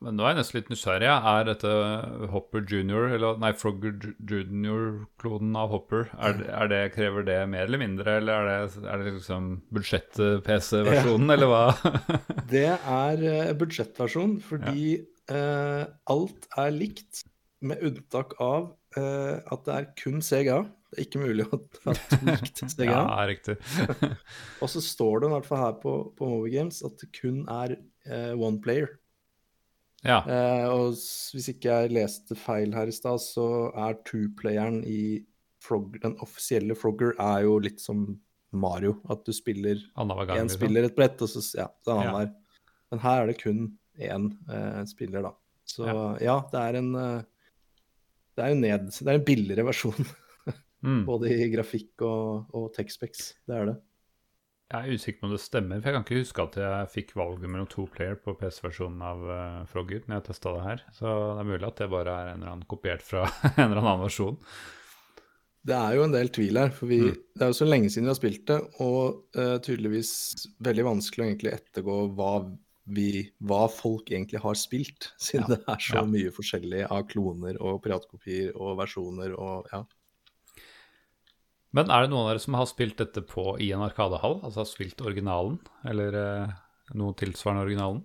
[0.06, 1.10] Men nå er jeg nesten litt nysgjerrig.
[1.10, 1.72] Er dette
[2.30, 3.96] Hopper junior, eller nei, Frogger
[4.30, 9.02] junior-kloden av Hopper, er, er det, krever det mer eller mindre, eller er det, er
[9.02, 11.66] det liksom budsjett-PC-versjonen, eller hva?
[12.54, 15.00] Det er uh, budsjettversjon fordi
[15.32, 15.84] eh,
[16.14, 17.26] alt er likt,
[17.66, 20.60] med unntak av eh, at det er kun CGA.
[20.92, 21.96] Det er ikke mulig å ha
[22.30, 22.92] likt CGA.
[22.92, 23.56] ja, riktig.
[24.62, 27.44] Og så står det i hvert fall her på, på Movie Games at det kun
[27.52, 28.92] er eh, one player.
[30.06, 30.20] Ja.
[30.30, 30.94] Eh, og
[31.34, 35.26] hvis ikke jeg leste feil her i stad, så er two-playeren i
[35.66, 38.06] Frog, den offisielle Frogger er jo litt som
[38.56, 39.00] Mario.
[39.10, 40.60] At du spiller Annenhver én liksom.
[40.60, 42.28] spiller et brett, og så ja, det er han Ja.
[42.94, 43.64] Men her er det kun
[43.98, 45.34] én eh, spiller, da.
[45.66, 45.88] Så
[46.22, 47.24] ja, det er en eh,
[48.38, 48.88] Det er en ned...
[48.94, 50.14] Det er en billigere versjon,
[50.86, 51.02] Mm.
[51.10, 53.32] både i grafikk og, og tech-specs.
[53.48, 53.76] Det er det.
[54.74, 57.12] Jeg er usikker på om det stemmer, for jeg kan ikke huske at jeg fikk
[57.20, 60.82] valget mellom to player på PC-versjonen av uh, Frogger når jeg testa det her.
[60.96, 63.84] Så det er mulig at det bare er en eller annen kopiert fra en eller
[63.84, 64.40] annen versjon.
[65.66, 67.22] Det er jo en del tvil her, for vi, Mm.
[67.38, 70.12] det er jo så lenge siden vi har spilt det, og uh, tydeligvis
[70.66, 72.32] veldig vanskelig å egentlig ettergå hva,
[72.98, 73.08] vi,
[73.46, 76.06] hva folk egentlig har spilt, siden Ja, det er så ja.
[76.10, 79.84] mye forskjellig av kloner og piratkopier og versjoner og ja.
[81.76, 84.38] Men er det noen av dere som har spilt dette på i en arkadehall?
[84.48, 85.58] Altså har spilt originalen,
[85.88, 86.54] eller eh,
[86.96, 88.04] noe tilsvarende originalen?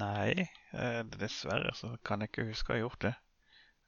[0.00, 3.14] Nei, eh, dessverre så kan jeg ikke huske å ha gjort det.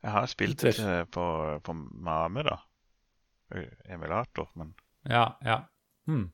[0.04, 1.24] Jeg har spilt eh, på,
[1.64, 2.58] på Mame, da.
[3.54, 4.74] Eh, Emulator, men
[5.08, 5.62] Ja, ja.
[6.08, 6.28] Hmm.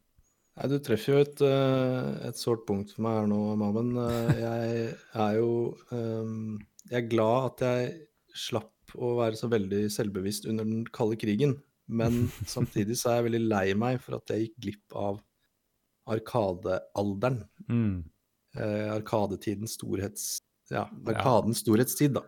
[0.54, 3.94] Nei, du treffer jo et, eh, et sårt punkt for meg her nå, Mamen.
[4.02, 5.48] Eh, Jeg er jo
[5.90, 6.58] um,
[6.90, 7.94] Jeg er glad at jeg
[8.34, 11.56] slapp å være så veldig selvbevisst under den kalde krigen.
[11.88, 15.22] Men samtidig så er jeg veldig lei meg for at jeg gikk glipp av
[16.10, 17.42] Arkadealderen.
[17.68, 18.04] Mm.
[18.58, 20.38] Eh, arkadetidens storhets...
[20.72, 22.24] Ja, Arkadens storhetstid, da.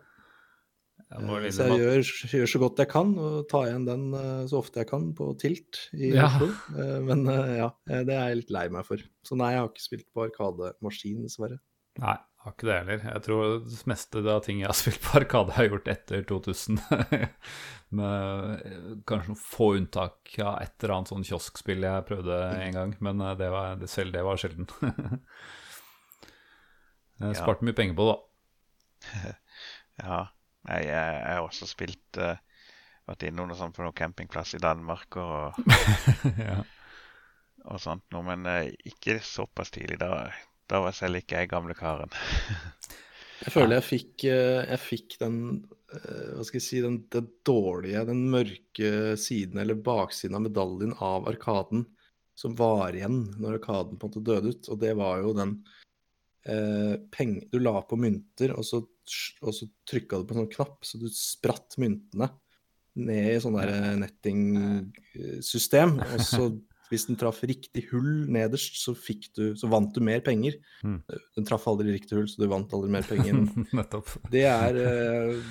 [1.07, 4.41] Jeg Eh, Så jeg gjør, gjør så godt jeg kan, og tar igjen den eh,
[4.49, 6.27] så ofte jeg kan på Tilt i Ja.
[6.27, 6.49] Oslo.
[6.75, 7.23] Eh, Men
[7.55, 9.01] ja, det er jeg litt lei meg for.
[9.23, 11.61] Så nei, jeg har ikke spilt på Arkademaskin, dessverre.
[12.03, 13.01] Nei, har ikke det heller.
[13.11, 16.23] Jeg tror det meste av ting jeg har spilt på Arkade, har jeg gjort etter
[16.29, 16.79] 2000.
[17.97, 18.63] Med
[19.07, 23.23] kanskje noen få unntak av et eller annet sånn kioskspill jeg prøvde en gang, men
[23.23, 24.67] eh, det var, det, selv det var sjelden.
[27.17, 27.37] Jeg Ja.
[27.39, 29.31] sparte mye penger på det, da.
[30.03, 30.17] ja.
[30.67, 32.35] Jeg har også spilt uh,
[33.07, 35.57] vært innom noe sånt på noen campingplass i Danmark og,
[36.43, 36.59] ja.
[37.63, 38.21] og sånt noe.
[38.27, 39.97] Men uh, ikke såpass tidlig.
[40.03, 40.27] Da,
[40.67, 42.13] da var selv ikke jeg gamle karen.
[43.37, 45.35] Jeg føler jeg fikk, eh, jeg fikk den
[45.93, 48.89] eh, hva skal jeg si, den, den dårlige, den mørke
[49.21, 51.85] siden eller baksiden av medaljen av Arkaden
[52.37, 54.69] som var igjen når Arkaden på en måte døde ut.
[54.73, 55.53] Og det var jo den
[56.45, 58.83] eh, peng, Du la på mynter, og så,
[59.41, 62.29] og så trykka du på en sånn knapp, så du spratt myntene
[62.97, 65.97] ned i sånn der eh, nettingsystem.
[66.03, 66.49] Og så
[66.91, 68.93] hvis den traff riktig hull nederst, så,
[69.35, 70.59] du, så vant du mer penger.
[70.83, 70.99] Mm.
[71.37, 73.41] Den traff aldri riktig hull, så du vant aldri mer penger.
[73.77, 74.13] Nettopp.
[74.31, 75.41] Det er uh,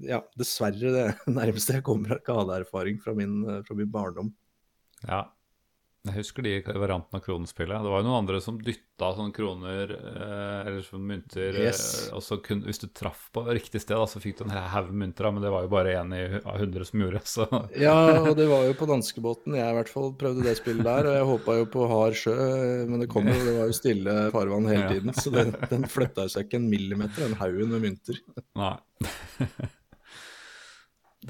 [0.00, 1.06] ja, dessverre det
[1.40, 4.32] nærmeste jeg kommer arkadeerfaring fra, min, eh, fra min barndom.
[5.04, 5.26] Ja.
[6.02, 7.78] Jeg husker de variantene av kronespillet.
[7.84, 11.52] Det var jo noen andre som dytta sånne kroner eh, eller sånne mynter.
[11.54, 12.08] eh, Yes.
[12.10, 14.88] og så kun, hvis du traff på riktig sted, da, så fikk du en haug
[14.90, 17.46] mynter, men det var jo bare én i- av hundre som gjorde så
[17.78, 21.06] Ja, og det var jo på danskebåten jeg i hvert fall prøvde det spillet der.
[21.06, 22.34] Og jeg håpa jo på hard sjø,
[22.90, 25.14] men det kom jo, det var jo stille farvann hele tiden.
[25.14, 28.18] Så den, den flytta seg ikke en millimeter, den haugen med mynter.
[28.58, 28.74] Nei.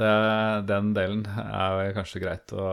[0.01, 0.14] det,
[0.73, 2.73] den delen er jo kanskje greit å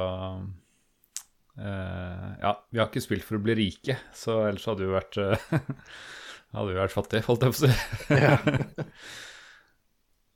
[1.60, 5.50] Ja, vi har ikke spilt for å bli rike, så ellers hadde vi vært eh,
[6.56, 8.16] Hadde vi vært fattige, holdt jeg på å si.
[8.18, 8.38] Ja.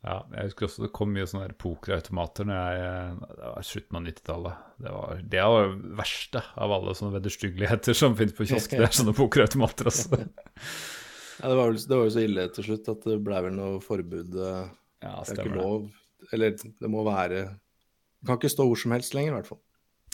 [0.04, 4.02] Ja, jeg husker også det kom mye sånne pokerautomater når jeg Det var slutten av
[4.04, 4.66] 90-tallet.
[4.84, 5.70] Det var det var
[6.02, 8.76] verste av alle sånne vederstyggeligheter som finnes på kiosk.
[8.76, 10.20] Det er sånne pokerautomater, altså.
[11.40, 13.56] Ja, det, var vel, det var jo så ille til slutt at det ble vel
[13.56, 14.36] noe forbud.
[14.44, 14.68] eh,
[15.08, 15.88] Ja, Det er ikke lov.
[16.36, 19.62] Eller det må være Det kan ikke stå hvor som helst lenger, i hvert fall.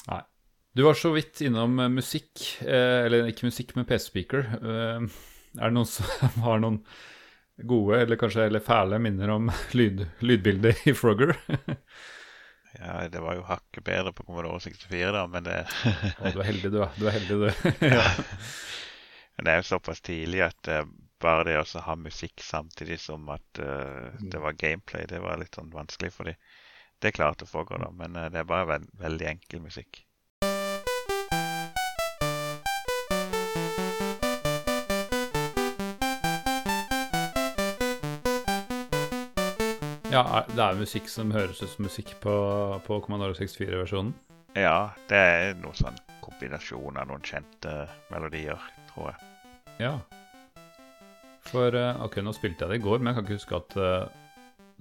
[0.06, 0.22] Nei.
[0.74, 4.46] Du var så vidt innom eh, musikk, eh, eller ikke musikk, men PC-speaker.
[4.60, 5.08] Eh,
[5.58, 6.84] er det noen som har noen
[7.70, 11.36] gode, eller kanskje eller fæle minner om lyd, lydbildet i Frogger?
[12.78, 15.56] Ja, det var jo hakket bedre på Commodore 64, da, men det,
[16.22, 16.78] Å, du er heldig, du.
[17.02, 17.72] Du er heldig, du.
[17.82, 18.04] ja.
[19.34, 20.70] men det er jo såpass tidlig at
[21.20, 25.74] bare det å ha musikk samtidig som at det var gameplay, det var litt sånn
[25.74, 26.38] vanskelig for dem.
[27.02, 30.04] Det klarte Frogger, da, men det er bare veld, veldig enkel musikk.
[40.10, 42.32] Ja, det er musikk som høres ut som musikk på,
[42.82, 44.10] på Commodore 64-versjonen.
[44.58, 47.74] Ja, det er noe sånn kombinasjon av noen kjente
[48.10, 48.58] melodier,
[48.90, 49.28] tror jeg.
[49.86, 49.92] Ja.
[51.52, 53.78] For eh, ok, nå spilte jeg det i går, men jeg kan ikke huske at
[53.78, 54.18] eh,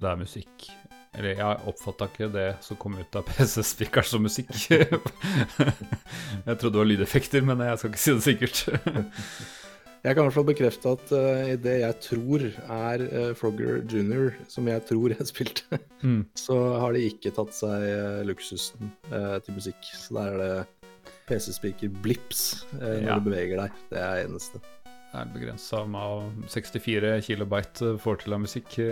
[0.01, 0.67] det er musikk.
[1.13, 4.49] Eller jeg oppfatta ikke det som kom ut av PC-spikeren som musikk.
[4.73, 8.65] jeg trodde det var lydeffekter, men jeg skal ikke si det sikkert.
[9.99, 13.81] Jeg kan i hvert fall bekrefte at uh, i det jeg tror er uh, Frogger
[13.91, 16.21] Junior, som jeg tror jeg spilte, Mm.
[16.39, 19.89] så har de ikke tatt seg uh, luksusen til musikk.
[19.99, 23.17] Så der er det PC-speaker blips når Ja.
[23.19, 23.75] du beveger deg.
[23.91, 24.61] Det er eneste.
[25.09, 28.87] Det er begrensa med 64 kilobyte får til av musikk i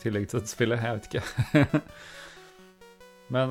[0.00, 0.80] tillegg til dette spillet.
[0.80, 1.82] Jeg vet ikke.
[3.34, 3.50] Men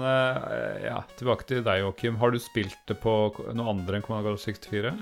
[0.86, 2.16] ja, tilbake til deg, Joakim.
[2.22, 3.14] Har du spilt det på
[3.53, 4.93] noe andre enn Commodore 64?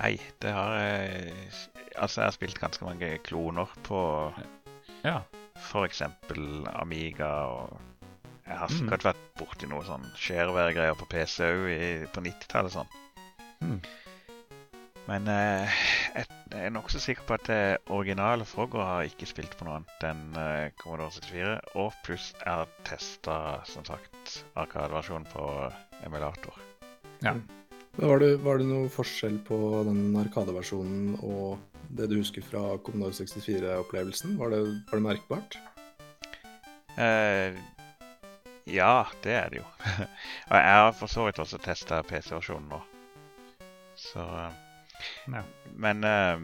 [0.00, 1.32] Nei, det har jeg
[1.96, 3.98] Altså, jeg har spilt ganske mange kloner på
[5.04, 5.18] Ja.
[5.56, 6.02] f.eks.
[6.74, 7.80] Amiga og
[8.46, 8.78] Jeg har Mm.
[8.78, 12.88] sikkert vært borti noe sånn shareware-greier på PC òg på 90-tallet sånn.
[13.62, 13.80] Mm.
[15.08, 15.70] Men eh,
[16.16, 19.78] jeg jeg er nokså sikker på at det originale Frogger har ikke spilt på noe
[19.78, 21.60] annet enn eh, Commodore 64.
[21.80, 25.72] Og pluss jeg har testa, som sagt, Arkadeversjonen på
[26.04, 26.58] emulator.
[27.22, 27.34] ja.
[27.96, 31.58] Men var, det, var det noe forskjell på den Arkadeversjonen og
[31.92, 34.38] det du husker fra Commodore 64-opplevelsen?
[34.40, 35.58] Var, det- var det merkbart?
[36.96, 37.56] Uh,
[38.68, 39.66] ja, det er det jo.
[40.50, 42.80] og jeg har for så vidt også testa PC-versjonen nå.
[44.00, 44.58] Så eh,
[45.32, 45.42] Ja.
[45.76, 46.40] Men uh,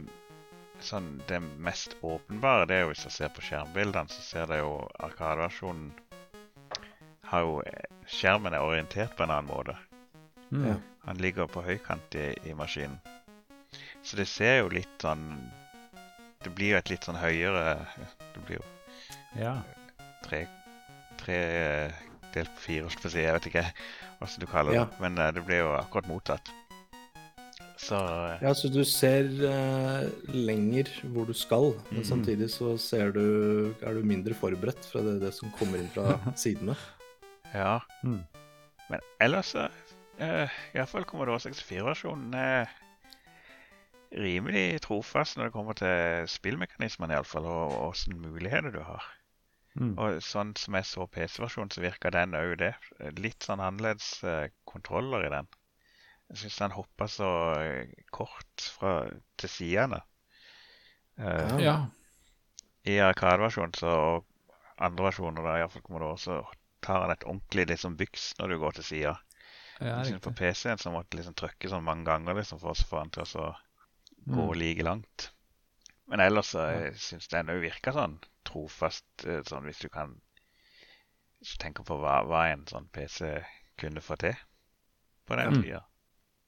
[0.84, 4.60] sånn det mest åpenbare, det er jo hvis jeg ser på skjermbildene, så ser det
[4.60, 5.92] jo Arkadeversjonen
[7.32, 9.74] har jo eh, Skjermen er orientert på en annen måte.
[10.50, 10.78] Mm.
[11.04, 12.98] Han ligger på høykant i, i maskinen.
[14.02, 15.24] Så det ser jo litt sånn
[16.44, 17.74] Det blir jo et litt sånn høyere
[18.34, 18.64] Det blir jo
[19.42, 19.56] ja.
[20.24, 20.46] tre,
[21.20, 21.38] tre
[22.32, 23.20] delt på fire, holdt på å si.
[23.24, 23.64] Jeg vet ikke
[24.20, 24.78] hva du kaller det.
[24.80, 24.86] Ja.
[25.02, 26.48] Men eh, det blir jo akkurat motsatt.
[27.78, 32.08] Så eh, Ja, så du ser uh, lenger hvor du skal, men Mhm.
[32.08, 36.16] samtidig så ser du, er du mindre forberedt fra det, det som kommer inn fra
[36.36, 36.76] sidene.
[37.54, 37.78] ja.
[38.02, 38.22] Mm.
[38.88, 39.66] Men ellers så
[40.20, 42.70] uh, Iallfall Commodore 64-versjonen er
[44.12, 49.04] rimelig trofast når det kommer til spillmekanismene, iallfall, og åssen muligheter du har.
[49.78, 49.94] Mm.
[50.00, 52.72] Og sånn som jeg så PC-versjonen, så virka den òg det.
[53.20, 55.50] Litt sånn annerledes uh, kontroller i den.
[56.32, 58.98] Jeg syns den hoppa så eh, kort fra,
[59.40, 60.02] til sidene.
[61.20, 61.60] Uh, Ja.
[61.62, 61.76] Ja.
[62.88, 64.26] I Arkade-versjonen og
[64.80, 66.36] andre versjoner, da, iallfall Commodore, så
[66.84, 69.14] tar han et ordentlig liksom byks når du går til sida.
[69.80, 70.32] Ja synes på.
[70.34, 73.26] PC-en så måtte liksom trykke sånn mange ganger liksom for å få den til å
[73.26, 73.44] så
[74.28, 74.58] gå Mm.
[74.58, 75.30] like langt.
[76.08, 80.20] Men ellers så jeg syns den òg virker sånn trofast, eh, sånn hvis du kan
[81.40, 83.44] du tenker på hva, hva en sånn PC
[83.78, 84.34] kunne få til
[85.26, 85.62] på den Mm.
[85.62, 85.84] tida.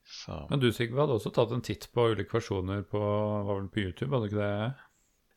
[0.04, 3.68] Så Men du Sigve hadde også tatt en titt på ulike versjoner på, var vel
[3.68, 4.74] på YouTube, hadde du ikke det?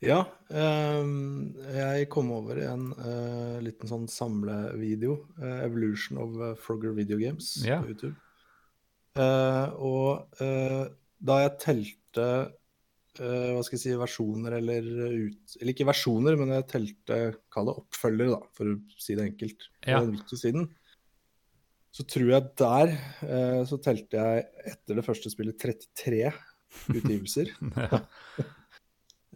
[0.03, 0.19] Ja,
[0.51, 5.15] ehm, jeg kom over en eh, liten sånn samlevideo.
[5.39, 7.79] eh, 'Evolution of eh, Frogger Video Games' Ja.
[7.81, 8.15] på YouTube.
[9.15, 10.87] Eh, og eh,
[11.23, 12.27] da jeg telte
[13.19, 14.81] eh, hva skal jeg si, versjoner eller
[15.29, 17.19] ut Eller ikke versjoner, men jeg telte
[17.53, 19.99] kall det oppfølgere, da, for å si det enkelt, på Ja.
[20.01, 20.67] den wiki-siden.
[21.93, 22.87] Så tror jeg der
[23.21, 26.33] eh, så telte jeg etter det første spillet 33
[26.97, 27.53] utgivelser.
[27.77, 28.01] ja.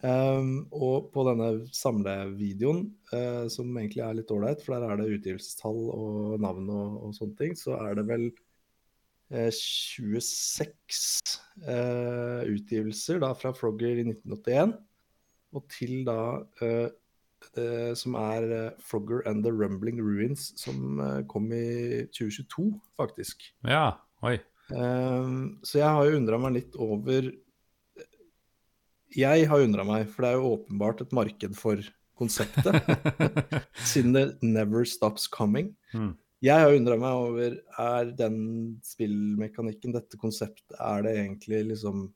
[0.03, 2.83] Um, og på denne samlevideoen,
[3.13, 7.15] uh, som egentlig er litt ålreit, for der er det utgivelsestall og navn og, og
[7.17, 8.27] sånne ting, så er det vel
[9.33, 10.99] uh, 26
[11.65, 14.77] uh, utgivelser da fra Frogger i 1981,
[15.55, 16.19] og til da
[16.63, 16.89] eh,
[17.55, 23.49] det som er eh, Frogger and the Rumbling Ruins, som eh, kom i 2022, faktisk.
[23.63, 23.89] ja.
[24.25, 24.39] Oi.
[24.73, 27.29] Um, så jeg har jo undra meg litt over
[29.16, 31.82] Jeg har undra meg, for det er jo åpenbart et marked for
[32.18, 32.82] konseptet.
[33.91, 35.72] siden det never stops coming.
[35.93, 36.16] Mm.
[36.43, 38.39] Jeg har undra meg over er den
[38.86, 42.12] spillmekanikken, dette konseptet, er det egentlig liksom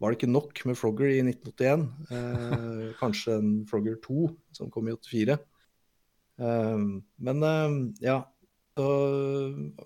[0.00, 1.86] Var det ikke nok med Frogger i 1981?
[2.08, 5.36] Eh, kanskje en Frogger 2 som kom i 84.
[6.40, 8.22] Um, men um, ja.
[8.78, 8.86] Så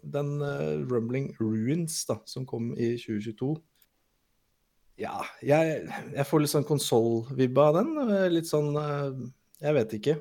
[0.07, 3.57] den eh, Rumbling Ruins da, som kom i 2022
[5.01, 5.80] Ja, jeg,
[6.14, 7.88] jeg får litt sånn konsoll-vibbe av den.
[8.05, 9.09] eh, Litt sånn eh,
[9.64, 10.14] Jeg vet ikke.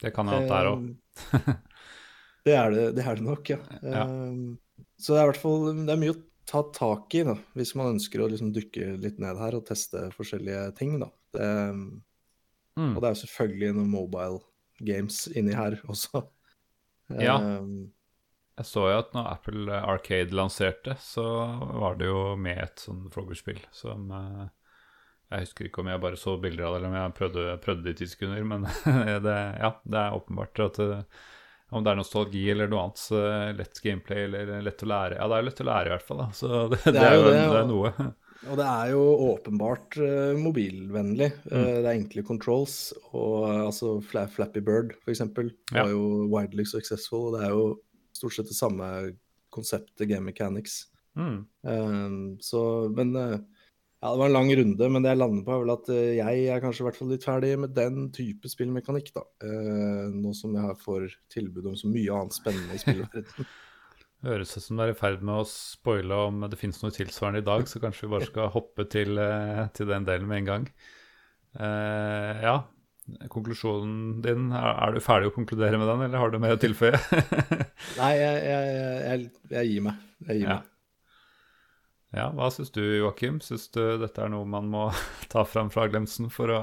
[0.00, 0.86] Det kan hende det er òg.
[1.34, 1.52] Eh,
[2.46, 3.58] det, er det, det er det nok, ja.
[3.98, 4.06] Ja.
[4.98, 7.74] Så det er i hvert fall det er mye å ta tak i da, hvis
[7.76, 10.98] man ønsker å liksom dukke litt ned her og teste forskjellige ting.
[11.02, 11.10] da.
[11.36, 11.48] Det,
[12.78, 12.92] Mm.
[12.94, 14.36] og det er jo selvfølgelig noen mobile
[14.86, 16.20] games inni her også.
[17.18, 17.34] Ja.
[17.42, 17.64] Eh,
[18.58, 21.24] Jeg så jo at når Apple Arcade lanserte, så
[21.78, 24.46] var det jo med et sånn Frogger-spill som eh,
[25.30, 27.86] Jeg husker ikke om jeg bare så bilder av det, eller om jeg prøvde, prøvde
[27.86, 28.66] det i ti sekunder, men
[29.26, 31.02] det, ja, det er åpenbart at det,
[31.68, 33.18] om det er nostalgi eller noe annet, så
[33.54, 36.08] lett gameplay eller lett å lære Ja, det er jo lett å lære i hvert
[36.08, 36.30] fall, da.
[36.34, 37.92] Så det, det, er jo det, det er noe.
[38.46, 39.02] Og det er jo
[39.32, 41.28] åpenbart uh, mobilvennlig.
[41.48, 41.52] Mm.
[41.52, 42.76] Uh, det er enkle controls.
[43.10, 45.82] Og uh, altså Flappy Bird, for eksempel, Ja.
[45.82, 47.28] var jo widely successful.
[47.28, 47.64] Og det er jo
[48.18, 48.88] stort sett det samme
[49.54, 50.82] konseptet, game mechanics.
[51.18, 51.38] Mm.
[51.66, 52.60] Um, så,
[52.94, 53.38] men uh,
[53.98, 56.02] ja, det var en lang runde, men det jeg lander på, er vel at uh,
[56.20, 59.24] jeg er kanskje i hvert fall litt ferdig med den type spillmekanikk, da.
[59.42, 63.32] uh, nå som jeg har- får tilbud om så mye annet spennende i spillet.
[64.28, 67.42] Høres ut som du er i ferd med å spoile om det finnes noe tilsvarende
[67.42, 70.48] i dag, så kanskje vi bare skal hoppe til, eh, til den delen med en
[70.52, 70.72] gang.
[71.58, 72.56] Ja,
[73.32, 76.60] konklusjonen din, er, er du ferdig å konkludere med den, eller har du mer å
[76.60, 76.98] tilføye?
[78.00, 78.74] Nei, jeg, jeg,
[79.06, 80.02] jeg, jeg gir meg.
[80.28, 80.56] Jeg gir Ja.
[80.58, 80.74] meg.
[82.18, 83.40] ja, hva syns du, Joakim?
[83.44, 84.88] Syns du dette er noe man må
[85.32, 86.60] ta fram fra glemsen for å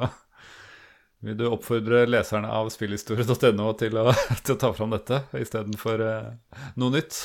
[1.26, 4.12] Vil du oppfordre leserne av spillhistorie.no til, å-
[4.46, 6.34] til å ta fram dette istedenfor uh,
[6.78, 7.18] noe nytt?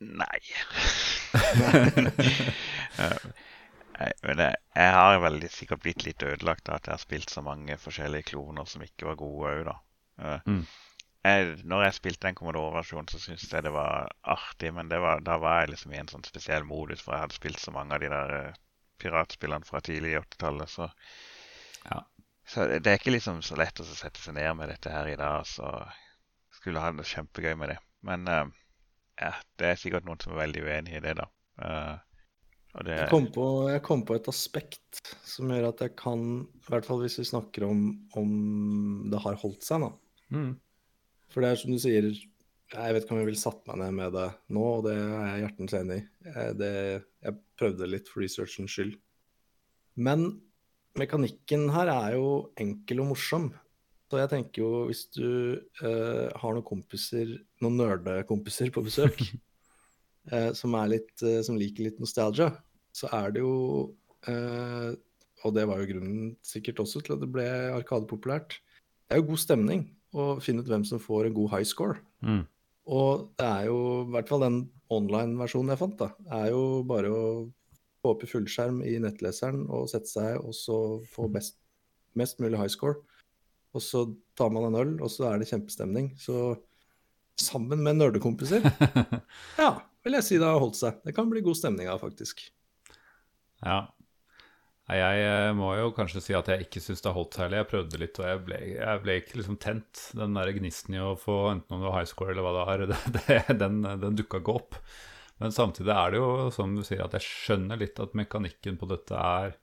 [0.00, 0.40] Nei.
[4.24, 7.42] Men jeg, jeg har vel sikkert blitt litt ødelagt av at jeg har spilt så
[7.44, 9.76] mange forskjellige kloner som ikke var gode òg, da.
[10.20, 10.62] Eh, Mm.
[11.20, 15.20] Jeg, når jeg spilte en Commodore-versjon, så syntes jeg det var artig, men det var,
[15.20, 17.92] da var jeg liksom i en sånn spesiell modus, for jeg hadde spilt så mange
[17.92, 18.54] av de der uh,
[19.02, 20.88] piratspillene fra tidlig i 80-tallet, så
[21.90, 22.00] Ja.
[22.50, 25.18] Så det er ikke liksom så lett å sette seg ned med dette her i
[25.20, 25.68] dag, så
[26.56, 27.78] skulle ha det kjempegøy med det.
[28.08, 28.48] Men uh,
[29.20, 31.28] ja, det er sikkert noen som er veldig uenig i det, da.
[31.60, 32.09] Og
[32.86, 36.70] det, Jeg kom, på, jeg kom på et aspekt som gjør at jeg kan, i
[36.70, 37.86] hvert fall hvis vi snakker om
[38.18, 38.34] om
[39.10, 39.90] det har holdt seg, da.
[40.30, 40.52] Mm.
[41.30, 42.06] For det er som du sier,
[42.70, 45.26] jeg vet ikke om jeg ville satt meg ned med det nå, og det er
[45.32, 46.04] jeg hjertens enig i.
[46.30, 48.94] Jeg, jeg prøvde litt for researchens skyld.
[49.98, 50.28] Men
[50.98, 53.50] mekanikken her er jo enkel og morsom.
[54.10, 55.26] Så jeg tenker jo hvis du
[55.82, 59.22] uh, har noen kompiser, noen nerdekompiser på besøk,
[60.30, 62.50] eh, som, er litt, eh, som liker litt nostalgia,
[62.96, 63.54] så er det jo
[64.28, 64.90] eh,
[65.46, 68.58] Og det var jo grunnen sikkert også til at det ble Arkade populært.
[69.08, 72.00] det er jo god stemning å finne ut hvem som får en god high score.
[72.20, 72.42] Mm.
[72.90, 74.60] Og det er jo, i hvert fall den
[74.90, 76.10] online-versjonen jeg fant, da,
[76.40, 77.22] er jo bare å
[78.02, 80.78] få opp i fullskjerm i nettleseren og sette seg, og så
[81.12, 81.56] få best,
[82.18, 82.98] mest mulig high score.
[83.76, 84.04] Og så
[84.38, 86.10] tar man en øl, og så er det kjempestemning.
[86.18, 86.56] Så
[87.40, 88.66] sammen med nerdekompiser,
[89.62, 89.70] ja,
[90.04, 91.00] vil jeg si det har holdt seg.
[91.06, 92.42] Det kan bli god stemning av, faktisk.
[93.64, 93.80] Ja.
[94.90, 97.60] Jeg eh, må jo kanskje si at jeg ikke syns det har holdt særlig.
[97.60, 100.02] Jeg prøvde litt, og jeg ble, jeg ble ikke liksom tent.
[100.18, 102.64] Den der gnisten i å få enten om det var high score eller hva det
[102.64, 104.80] er, det, det, den, den dukka ikke opp.
[105.40, 108.88] Men samtidig er det jo som du sier, at jeg skjønner litt at mekanikken på
[108.90, 109.54] dette er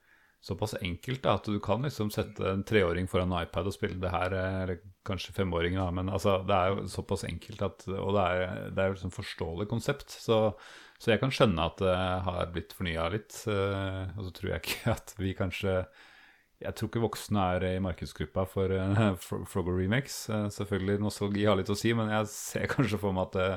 [0.44, 3.98] såpass enkelt da, at du kan liksom sette en treåring foran en iPad og spille
[4.00, 7.86] det her, eh, eller kanskje femåring, da, men altså, det er jo såpass enkelt at
[7.88, 10.10] Og det er, det er jo liksom forståelig konsept.
[10.14, 10.38] Så,
[10.98, 11.96] så jeg kan skjønne at det
[12.28, 13.34] har blitt fornya litt.
[13.50, 15.80] eh, Og så tror jeg ikke at vi kanskje
[16.60, 20.24] Jeg tror ikke voksne er i markedsgruppa for uh, Frogger remakes.
[20.28, 23.50] Eh, selvfølgelig nostalgi har litt å si, men jeg ser kanskje for meg at det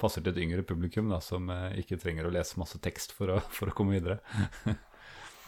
[0.00, 3.34] passer til et yngre publikum da, som eh, ikke trenger å lese masse tekst for
[3.34, 4.20] å, for å komme videre.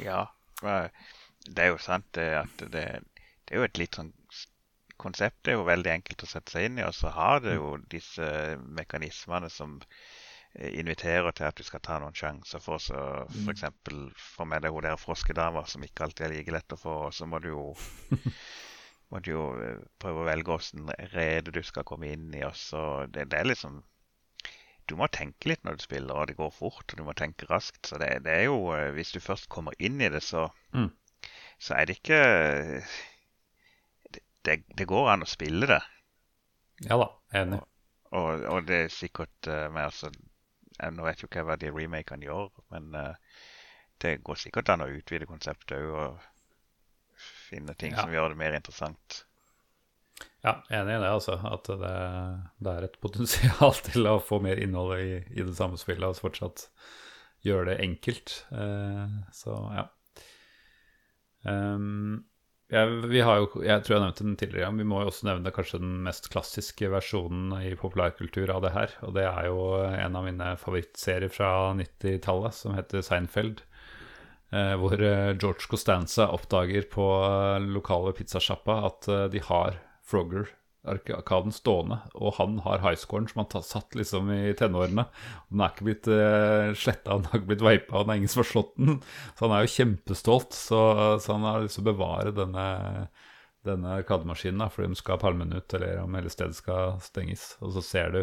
[0.00, 0.22] Ja,
[0.62, 4.14] det er jo sant det at det, det er jo et litt sånn
[5.00, 7.70] Konseptet er jo veldig enkelt å sette seg inn i, og så har det jo
[7.88, 8.26] disse
[8.76, 13.64] mekanismene som eh, inviterer til at du skal ta noen sjanser for å f.eks.
[14.20, 17.16] få med deg hun der froskedama som ikke alltid er like lett å få, og
[17.16, 17.64] så må du jo
[19.10, 22.44] må du jo eh, prøve å velge åssen rede du skal komme inn i.
[22.44, 23.80] og så det, det er liksom
[24.90, 27.46] Du må tenke litt når du spiller, og det går fort, og du må tenke
[27.50, 27.84] raskt.
[27.86, 30.90] Så det, det er jo eh, Hvis du først kommer inn i det, så, Mm.
[31.62, 32.18] så er det ikke
[34.44, 35.80] det, det, går an å spille det.
[36.86, 37.08] Ja da,
[37.42, 37.60] enig.
[38.16, 41.70] Og, og det er sikkert uh, med altså jeg, Nå vet jo ikke hva de
[41.70, 43.42] remakene gjør, men uh,
[44.02, 46.28] det går sikkert an å utvide konseptet òg og
[47.50, 48.02] finne ting Ja.
[48.06, 49.20] som gjør det mer interessant.
[50.40, 51.36] Ja, enig i det, altså.
[51.44, 51.92] At det,
[52.64, 56.20] det er et potensial til å få mer innhold i, i det samme spillet og
[56.20, 56.68] fortsatt
[57.44, 58.34] gjøre det enkelt.
[58.52, 59.86] Eh, så ja.
[61.44, 62.26] Um,
[62.70, 65.80] har jo, jeg tror jeg nevnte den tidligere, men vi må jo også nevne kanskje
[65.80, 68.94] den mest klassiske versjonen i populærkultur av det her.
[69.06, 73.64] Og det er jo en av mine favorittserier fra 90-tallet, som heter Seinfeld.
[74.50, 79.76] Eh, hvor eh, George Costanza oppdager på eh, lokale pizzasjappa at eh, de har
[80.10, 85.06] Frogger-arkaden stående, og han har highscoren som han satt liksom i tenårene.
[85.06, 88.22] Og Den er ikke blitt uh, sletta, den har ikke blitt veipa, og det er
[88.22, 89.00] ingen som har slått den.
[89.34, 90.82] Så han er jo kjempestolt, så,
[91.22, 92.66] så han har lyst til å bevare denne,
[93.68, 97.54] denne arkademaskinen, fordi de skal palme den ut, eller om hele stedet skal stenges.
[97.62, 98.22] Og så ser du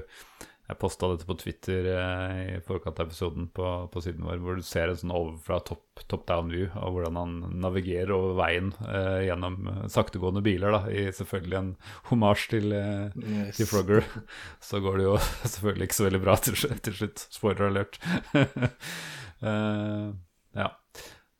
[0.67, 4.57] Jeg posta dette på Twitter eh, i forkant av episoden på, på siden vår, hvor
[4.59, 8.73] du ser en sånn overfra top, top down view av hvordan han navigerer over veien
[8.83, 9.55] eh, gjennom
[9.93, 11.69] saktegående biler, da, i selvfølgelig en
[12.09, 13.61] homasj til, eh, Yes.
[13.61, 14.03] til Frogger.
[14.67, 15.15] Så går det jo
[15.53, 16.59] selvfølgelig ikke så veldig bra til,
[16.89, 17.23] til slutt.
[17.37, 18.01] Spoiler alert.
[18.35, 20.11] uh,
[20.63, 20.67] ja.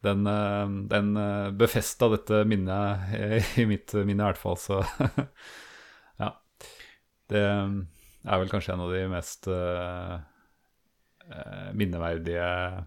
[0.08, 1.12] Den, eh, den
[1.60, 4.80] befesta dette minnet i mitt minne, i hvert fall, så
[6.22, 6.32] ja.
[7.28, 7.44] Det
[8.28, 10.14] er vel kanskje en av de mest eh,
[11.32, 12.84] eh, minneverdige uh,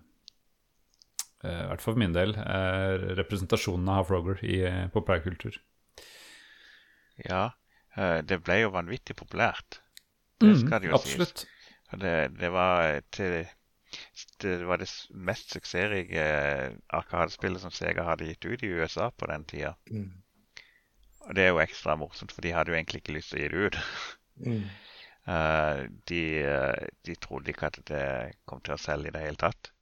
[1.49, 4.61] I hvert fall for min del, uh, representasjonene av Frogger i
[4.93, 5.57] populærkultur.
[7.28, 7.51] Ja,
[7.97, 9.80] eh, det ble jo vanvittig populært.
[10.41, 11.16] Det skal det jo sies.
[11.16, 11.47] Mm, Absolutt.
[11.91, 13.41] Og Det, det var til
[14.41, 16.24] det var det mest suksessrike
[16.95, 19.72] arkadespillet som Sega hadde gitt ut i USA på den tida.
[19.91, 20.12] Mm.
[21.26, 23.43] Og det er jo ekstra morsomt, for de hadde jo egentlig ikke lyst til å
[23.43, 23.80] gi det ut.
[24.47, 24.62] Mm.
[25.27, 29.37] Eh, de, eh, de trodde ikke at det kom til å selge i det hele
[29.41, 29.73] tatt.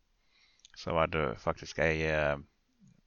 [0.79, 2.39] Så var det faktisk ei uh,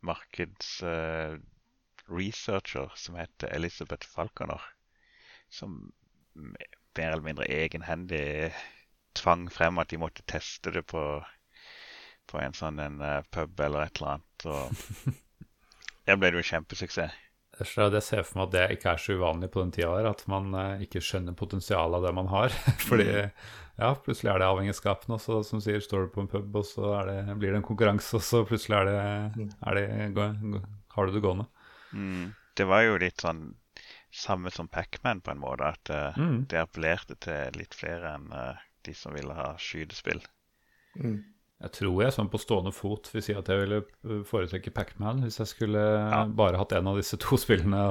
[0.03, 4.59] markedsresearcher som het Elizabeth Falconer,
[5.47, 5.93] som
[6.35, 8.51] mer eller mindre egenhendig
[9.15, 11.23] tvang frem at de måtte teste det på,
[12.27, 14.45] på en sånn en eh, pub eller et eller annet.
[14.51, 14.63] Og
[16.07, 17.13] der ble det jo kjempesuksess.
[17.67, 20.09] Så jeg ser for meg at det ikke er så uvanlig på den tida her,
[20.11, 22.55] at man eh, ikke skjønner potensialet av det man har.
[22.89, 26.59] Fordi ja, plutselig er det avhengighetsskapende, og så som sier, står du på en pub,
[26.59, 30.61] og så er det, blir det en konkurranse, og så plutselig er det, er det,
[30.95, 31.47] har du det gående.
[31.95, 32.29] Mm.
[32.57, 33.55] Det var jo litt sånn
[34.11, 36.45] samme som Pac-Man på en måte, at uh, Mm.
[36.51, 40.19] det appellerte til litt flere enn uh, de som ville ha skytespill.
[40.99, 41.21] Mm.
[41.61, 45.21] Jeg tror jeg sånn på stående fot vil si at jeg ville uh, foretrekke Pac-Man
[45.27, 46.23] hvis jeg skulle Ja.
[46.25, 47.81] bare hatt en av disse to spillene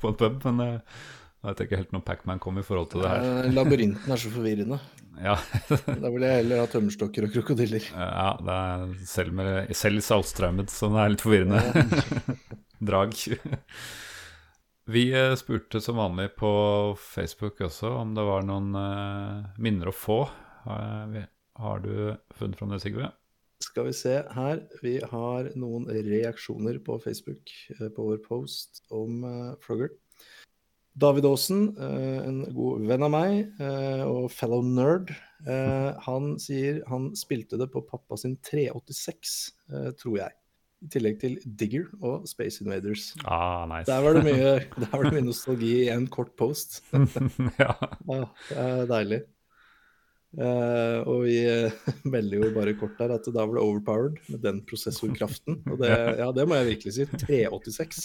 [0.00, 1.02] på en pub, men uh,
[1.38, 3.26] jeg vet ikke helt når Pac-Man kom i forhold til det her.
[3.44, 4.80] Eh, Labyrinten er så forvirrende.
[5.18, 5.32] Ja,
[5.66, 7.82] Da ville jeg heller ha tømmerstokker og krokodiller.
[7.90, 12.20] ja det er selv, med, selv i Saltstraumet, så det er litt forvirrende.
[12.90, 13.16] Drag.
[14.94, 16.52] Vi eh, spurte som vanlig på
[17.02, 20.20] Facebook også om det var noen eh, minner å få.
[21.58, 23.08] Har du funnet fram det, Sigve?
[23.64, 24.60] Skal vi se her.
[24.84, 29.90] Vi har noen reaksjoner på Facebook eh, på vår post om eh, Frogger.
[30.98, 33.60] David Aasen, eh, en god venn av meg
[34.06, 35.12] og fellow nerd,
[36.06, 39.34] han sier han spilte det på pappa sin 386,
[39.70, 40.34] eh, tror jeg.
[40.78, 43.08] I tillegg til Digger og Space Invaders.
[43.26, 43.90] Ah, nice.
[43.90, 44.52] Der var det mye,
[44.82, 46.84] der var det mye nostalgi i en kort post.
[47.62, 47.74] ja.
[48.06, 49.20] Ja, det er deilig.
[50.36, 51.72] Eh, og vi uh,
[52.12, 55.62] melder jo bare kort der at da ble det overpowered med den prosessorkraften.
[55.70, 57.08] Og det, ja, det må jeg virkelig si.
[57.14, 58.04] 386.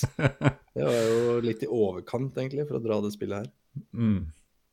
[0.74, 3.51] Det var jo litt i overkant, egentlig, for å dra det spillet her.
[3.91, 4.24] Mm.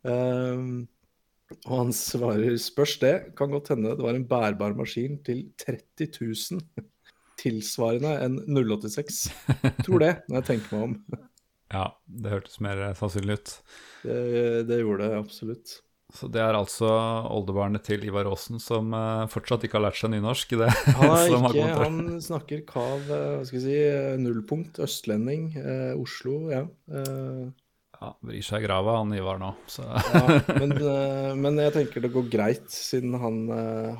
[0.07, 0.87] Uh,
[1.67, 3.15] og han svarer spørs det.
[3.39, 6.87] Kan godt hende det var en bærbar maskin til 30 000.
[7.41, 9.27] Tilsvarende en 086.
[9.83, 11.21] Tror det, når jeg tenker meg om.
[11.75, 11.87] ja,
[12.23, 13.55] det hørtes mer sannsynlig ut.
[14.05, 14.19] Det,
[14.71, 15.81] det gjorde det absolutt.
[16.17, 16.89] Så det er altså
[17.31, 20.55] oldebarnet til Ivar Aasen som eh, fortsatt ikke har lært seg nynorsk.
[20.61, 25.91] Det, Han, ikke, han snakker kav, eh, hva skal jeg si, eh, nullpunkt, østlending, eh,
[26.01, 26.65] Oslo, ja.
[26.91, 27.51] Eh,
[28.01, 29.51] Ja, Vrir seg i grava, han Ivar nå.
[29.69, 29.85] Så.
[29.85, 30.73] ja men,
[31.43, 33.43] men jeg tenker det går greit, siden han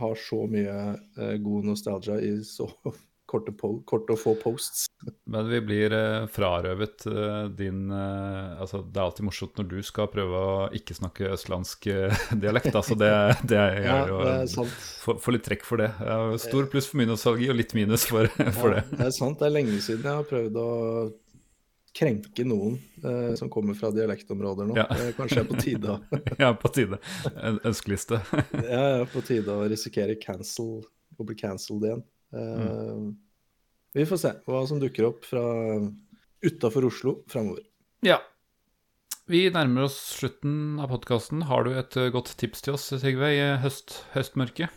[0.01, 0.77] har så mye
[1.45, 2.71] god nostalgia i så
[3.31, 3.55] korte,
[3.89, 4.85] korte og få posts.
[5.31, 9.79] Men vi blir eh, frarøvet eh, din eh, Altså, det er alltid morsomt når du
[9.87, 12.75] skal prøve å ikke snakke østlandsk eh, dialekt.
[12.75, 13.13] Altså, det,
[13.49, 13.57] det
[13.87, 14.77] Ja, gjør jo det er.
[15.07, 15.89] Får får litt trekk for det.
[16.43, 18.29] Stor pluss for min nostalgi og litt minus for,
[18.61, 19.01] for Ja, det.
[19.01, 19.39] det er sant.
[19.41, 20.69] Det er lenge siden jeg har prøvd å
[21.97, 24.77] krenke noen eh, som kommer fra dialektområder nå.
[24.79, 24.87] Ja.
[24.95, 25.97] Eh, kanskje er på tide
[26.39, 27.01] Ja, på tide.
[27.35, 28.21] En ønskeliste.
[28.63, 30.85] Ja, ja, på tide å risikere cancel,
[31.19, 32.05] å bli cancelled igjen.
[32.33, 33.11] Eh,
[33.93, 35.43] Vi får se hva som dukker opp fra
[36.47, 37.65] utafor Oslo framover.
[38.07, 38.21] Ja.
[39.31, 41.45] Vi nærmer oss slutten av podkasten.
[41.47, 44.71] Har du et eh, godt tips til oss, Sigve, i høst, høstmørket?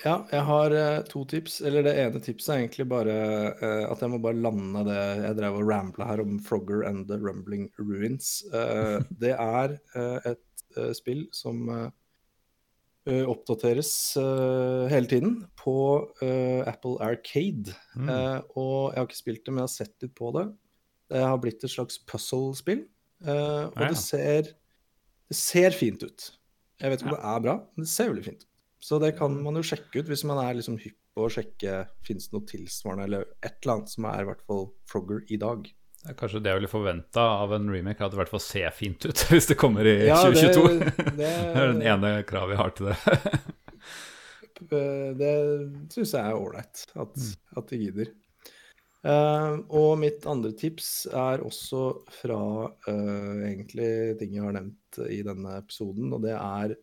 [0.00, 1.58] Ja, jeg har eh, to tips.
[1.66, 3.16] Eller det ene tipset er egentlig bare
[3.52, 7.08] eh, at jeg må bare lande det jeg drev og rambla her om Frogger and
[7.10, 8.38] the Rumbling Ruins.
[8.48, 11.92] Eh, det er eh, et eh, spill som eh, eh,
[13.08, 15.74] oppdateres eh, hele tiden på
[16.22, 17.72] eh, Apple Arcade.
[17.96, 18.10] Mm.
[18.12, 20.46] Eh, og jeg har ikke spilt det, men jeg har sett litt på det.
[21.10, 22.84] Det har blitt et slags puzzle-spill.
[23.24, 23.88] eh, og ja, ja.
[23.88, 24.52] det ser,
[25.30, 26.28] det ser fint ut.
[26.80, 28.48] Jeg vet ikke om det er bra, men det ser veldig fint ut.
[28.80, 31.82] Så det kan man jo sjekke ut hvis man er liksom hypp på å sjekke
[32.06, 35.40] fins det noe tilsvarende, eller et eller annet som er i hvert fall Frogger i
[35.40, 35.66] dag.
[36.00, 38.40] Det er kanskje det jeg ville forventa av en remake, at det i hvert fall
[38.42, 40.78] ser fint ut hvis det kommer i Ja, 2022.
[40.80, 43.00] Det, det- er den ene kravet jeg har til det.
[44.60, 45.28] Det
[45.88, 47.22] syns jeg er ålreit at,
[47.56, 48.10] at de gidder.
[49.00, 55.22] Uh, og mitt andre tips er også fra uh, egentlig ting jeg har nevnt i
[55.24, 56.74] denne episoden, og det er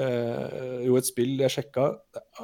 [0.00, 1.90] uh, jo et spill jeg sjekka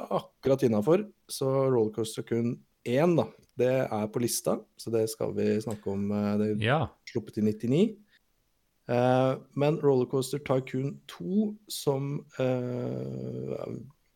[0.05, 1.07] akkurat innafor.
[1.25, 2.53] Så Rollercoaster kun
[2.85, 3.27] 1, da.
[3.57, 6.11] Det er på lista, så det skal vi snakke om.
[6.11, 6.87] eh, Det er Ja.
[7.05, 7.97] sluppet i 99.
[8.89, 13.65] Eh, men Rollercoaster Tycoon 2, som eh,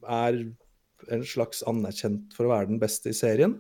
[0.08, 0.56] er
[1.12, 3.60] en slags anerkjent for å være den beste i serien,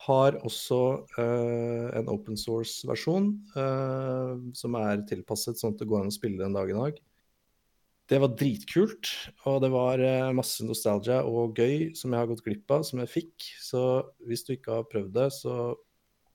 [0.00, 6.10] har også eh, en open source-versjon eh, som er tilpasset sånn at det går an
[6.12, 6.98] å spille den dag i dag.
[8.10, 9.08] Det var dritkult,
[9.48, 13.00] og det var eh, masse nostalgia og gøy som jeg har gått glipp av, som
[13.00, 13.46] jeg fikk.
[13.64, 13.80] Så
[14.28, 15.54] hvis du ikke har prøvd det, så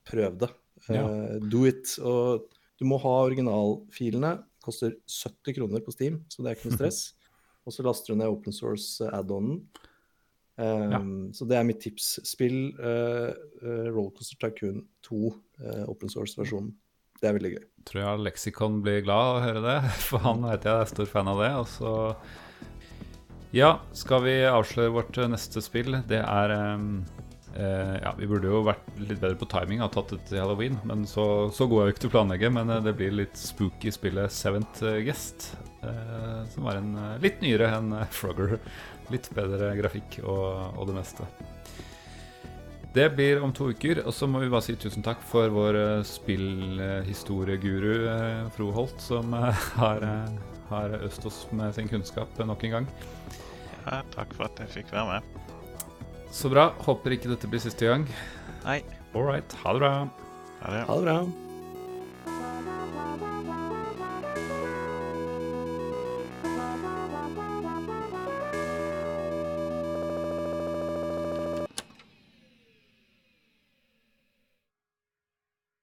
[0.10, 0.50] prøv det.
[0.88, 1.04] Ja.
[1.06, 1.94] Uh, do it.
[2.02, 2.50] Og
[2.80, 4.40] du må ha originalfilene.
[4.66, 7.04] Koster 70 kroner på Steam, så det er ikke noe stress.
[7.68, 9.62] Og så laster du ned open source add-onen.
[10.60, 12.18] Um, Så det er mitt tips.
[12.28, 13.30] Spill uh,
[13.62, 15.20] Rollercoaster Tycoon 2,
[15.64, 16.74] eh, open source-versjonen.
[17.20, 17.64] Det er veldig gøy.
[17.90, 19.78] Tror jeg Lexicon blir glad av å høre det,
[20.08, 21.54] for han vet jeg er stor fan av det.
[21.58, 21.94] Og så
[23.56, 25.98] Ja, skal vi avsløre vårt eh, neste spill?
[26.10, 27.02] Det er um,
[27.56, 30.78] eh, Ja, vi burde jo vært litt bedre på timing og tatt det til halloween,
[30.86, 32.54] men så, så god er vi ikke til å planlegge.
[32.54, 37.42] Men eh, det blir litt spooky spillet Seventh Guest, eh, som var en eh, litt
[37.42, 38.60] nyere enn eh, Frogger.
[39.10, 41.26] Litt bedre grafikk og, og det meste.
[42.94, 45.78] Det blir om to uker, og så må vi bare si tusen takk for vår
[45.78, 50.06] eh, spillhistorieguru eh, Fro Holt, som eh, har,
[50.72, 52.90] har øst oss med sin kunnskap nok en gang.
[53.86, 55.22] Ja, takk for at jeg fikk være med.
[56.34, 56.72] Så bra.
[56.86, 58.10] Håper ikke dette blir siste gang.
[58.66, 58.82] Nei,
[59.14, 59.54] All right.
[59.64, 59.94] Ha det bra.
[60.62, 60.82] ha det.
[60.86, 61.49] Ha det bra.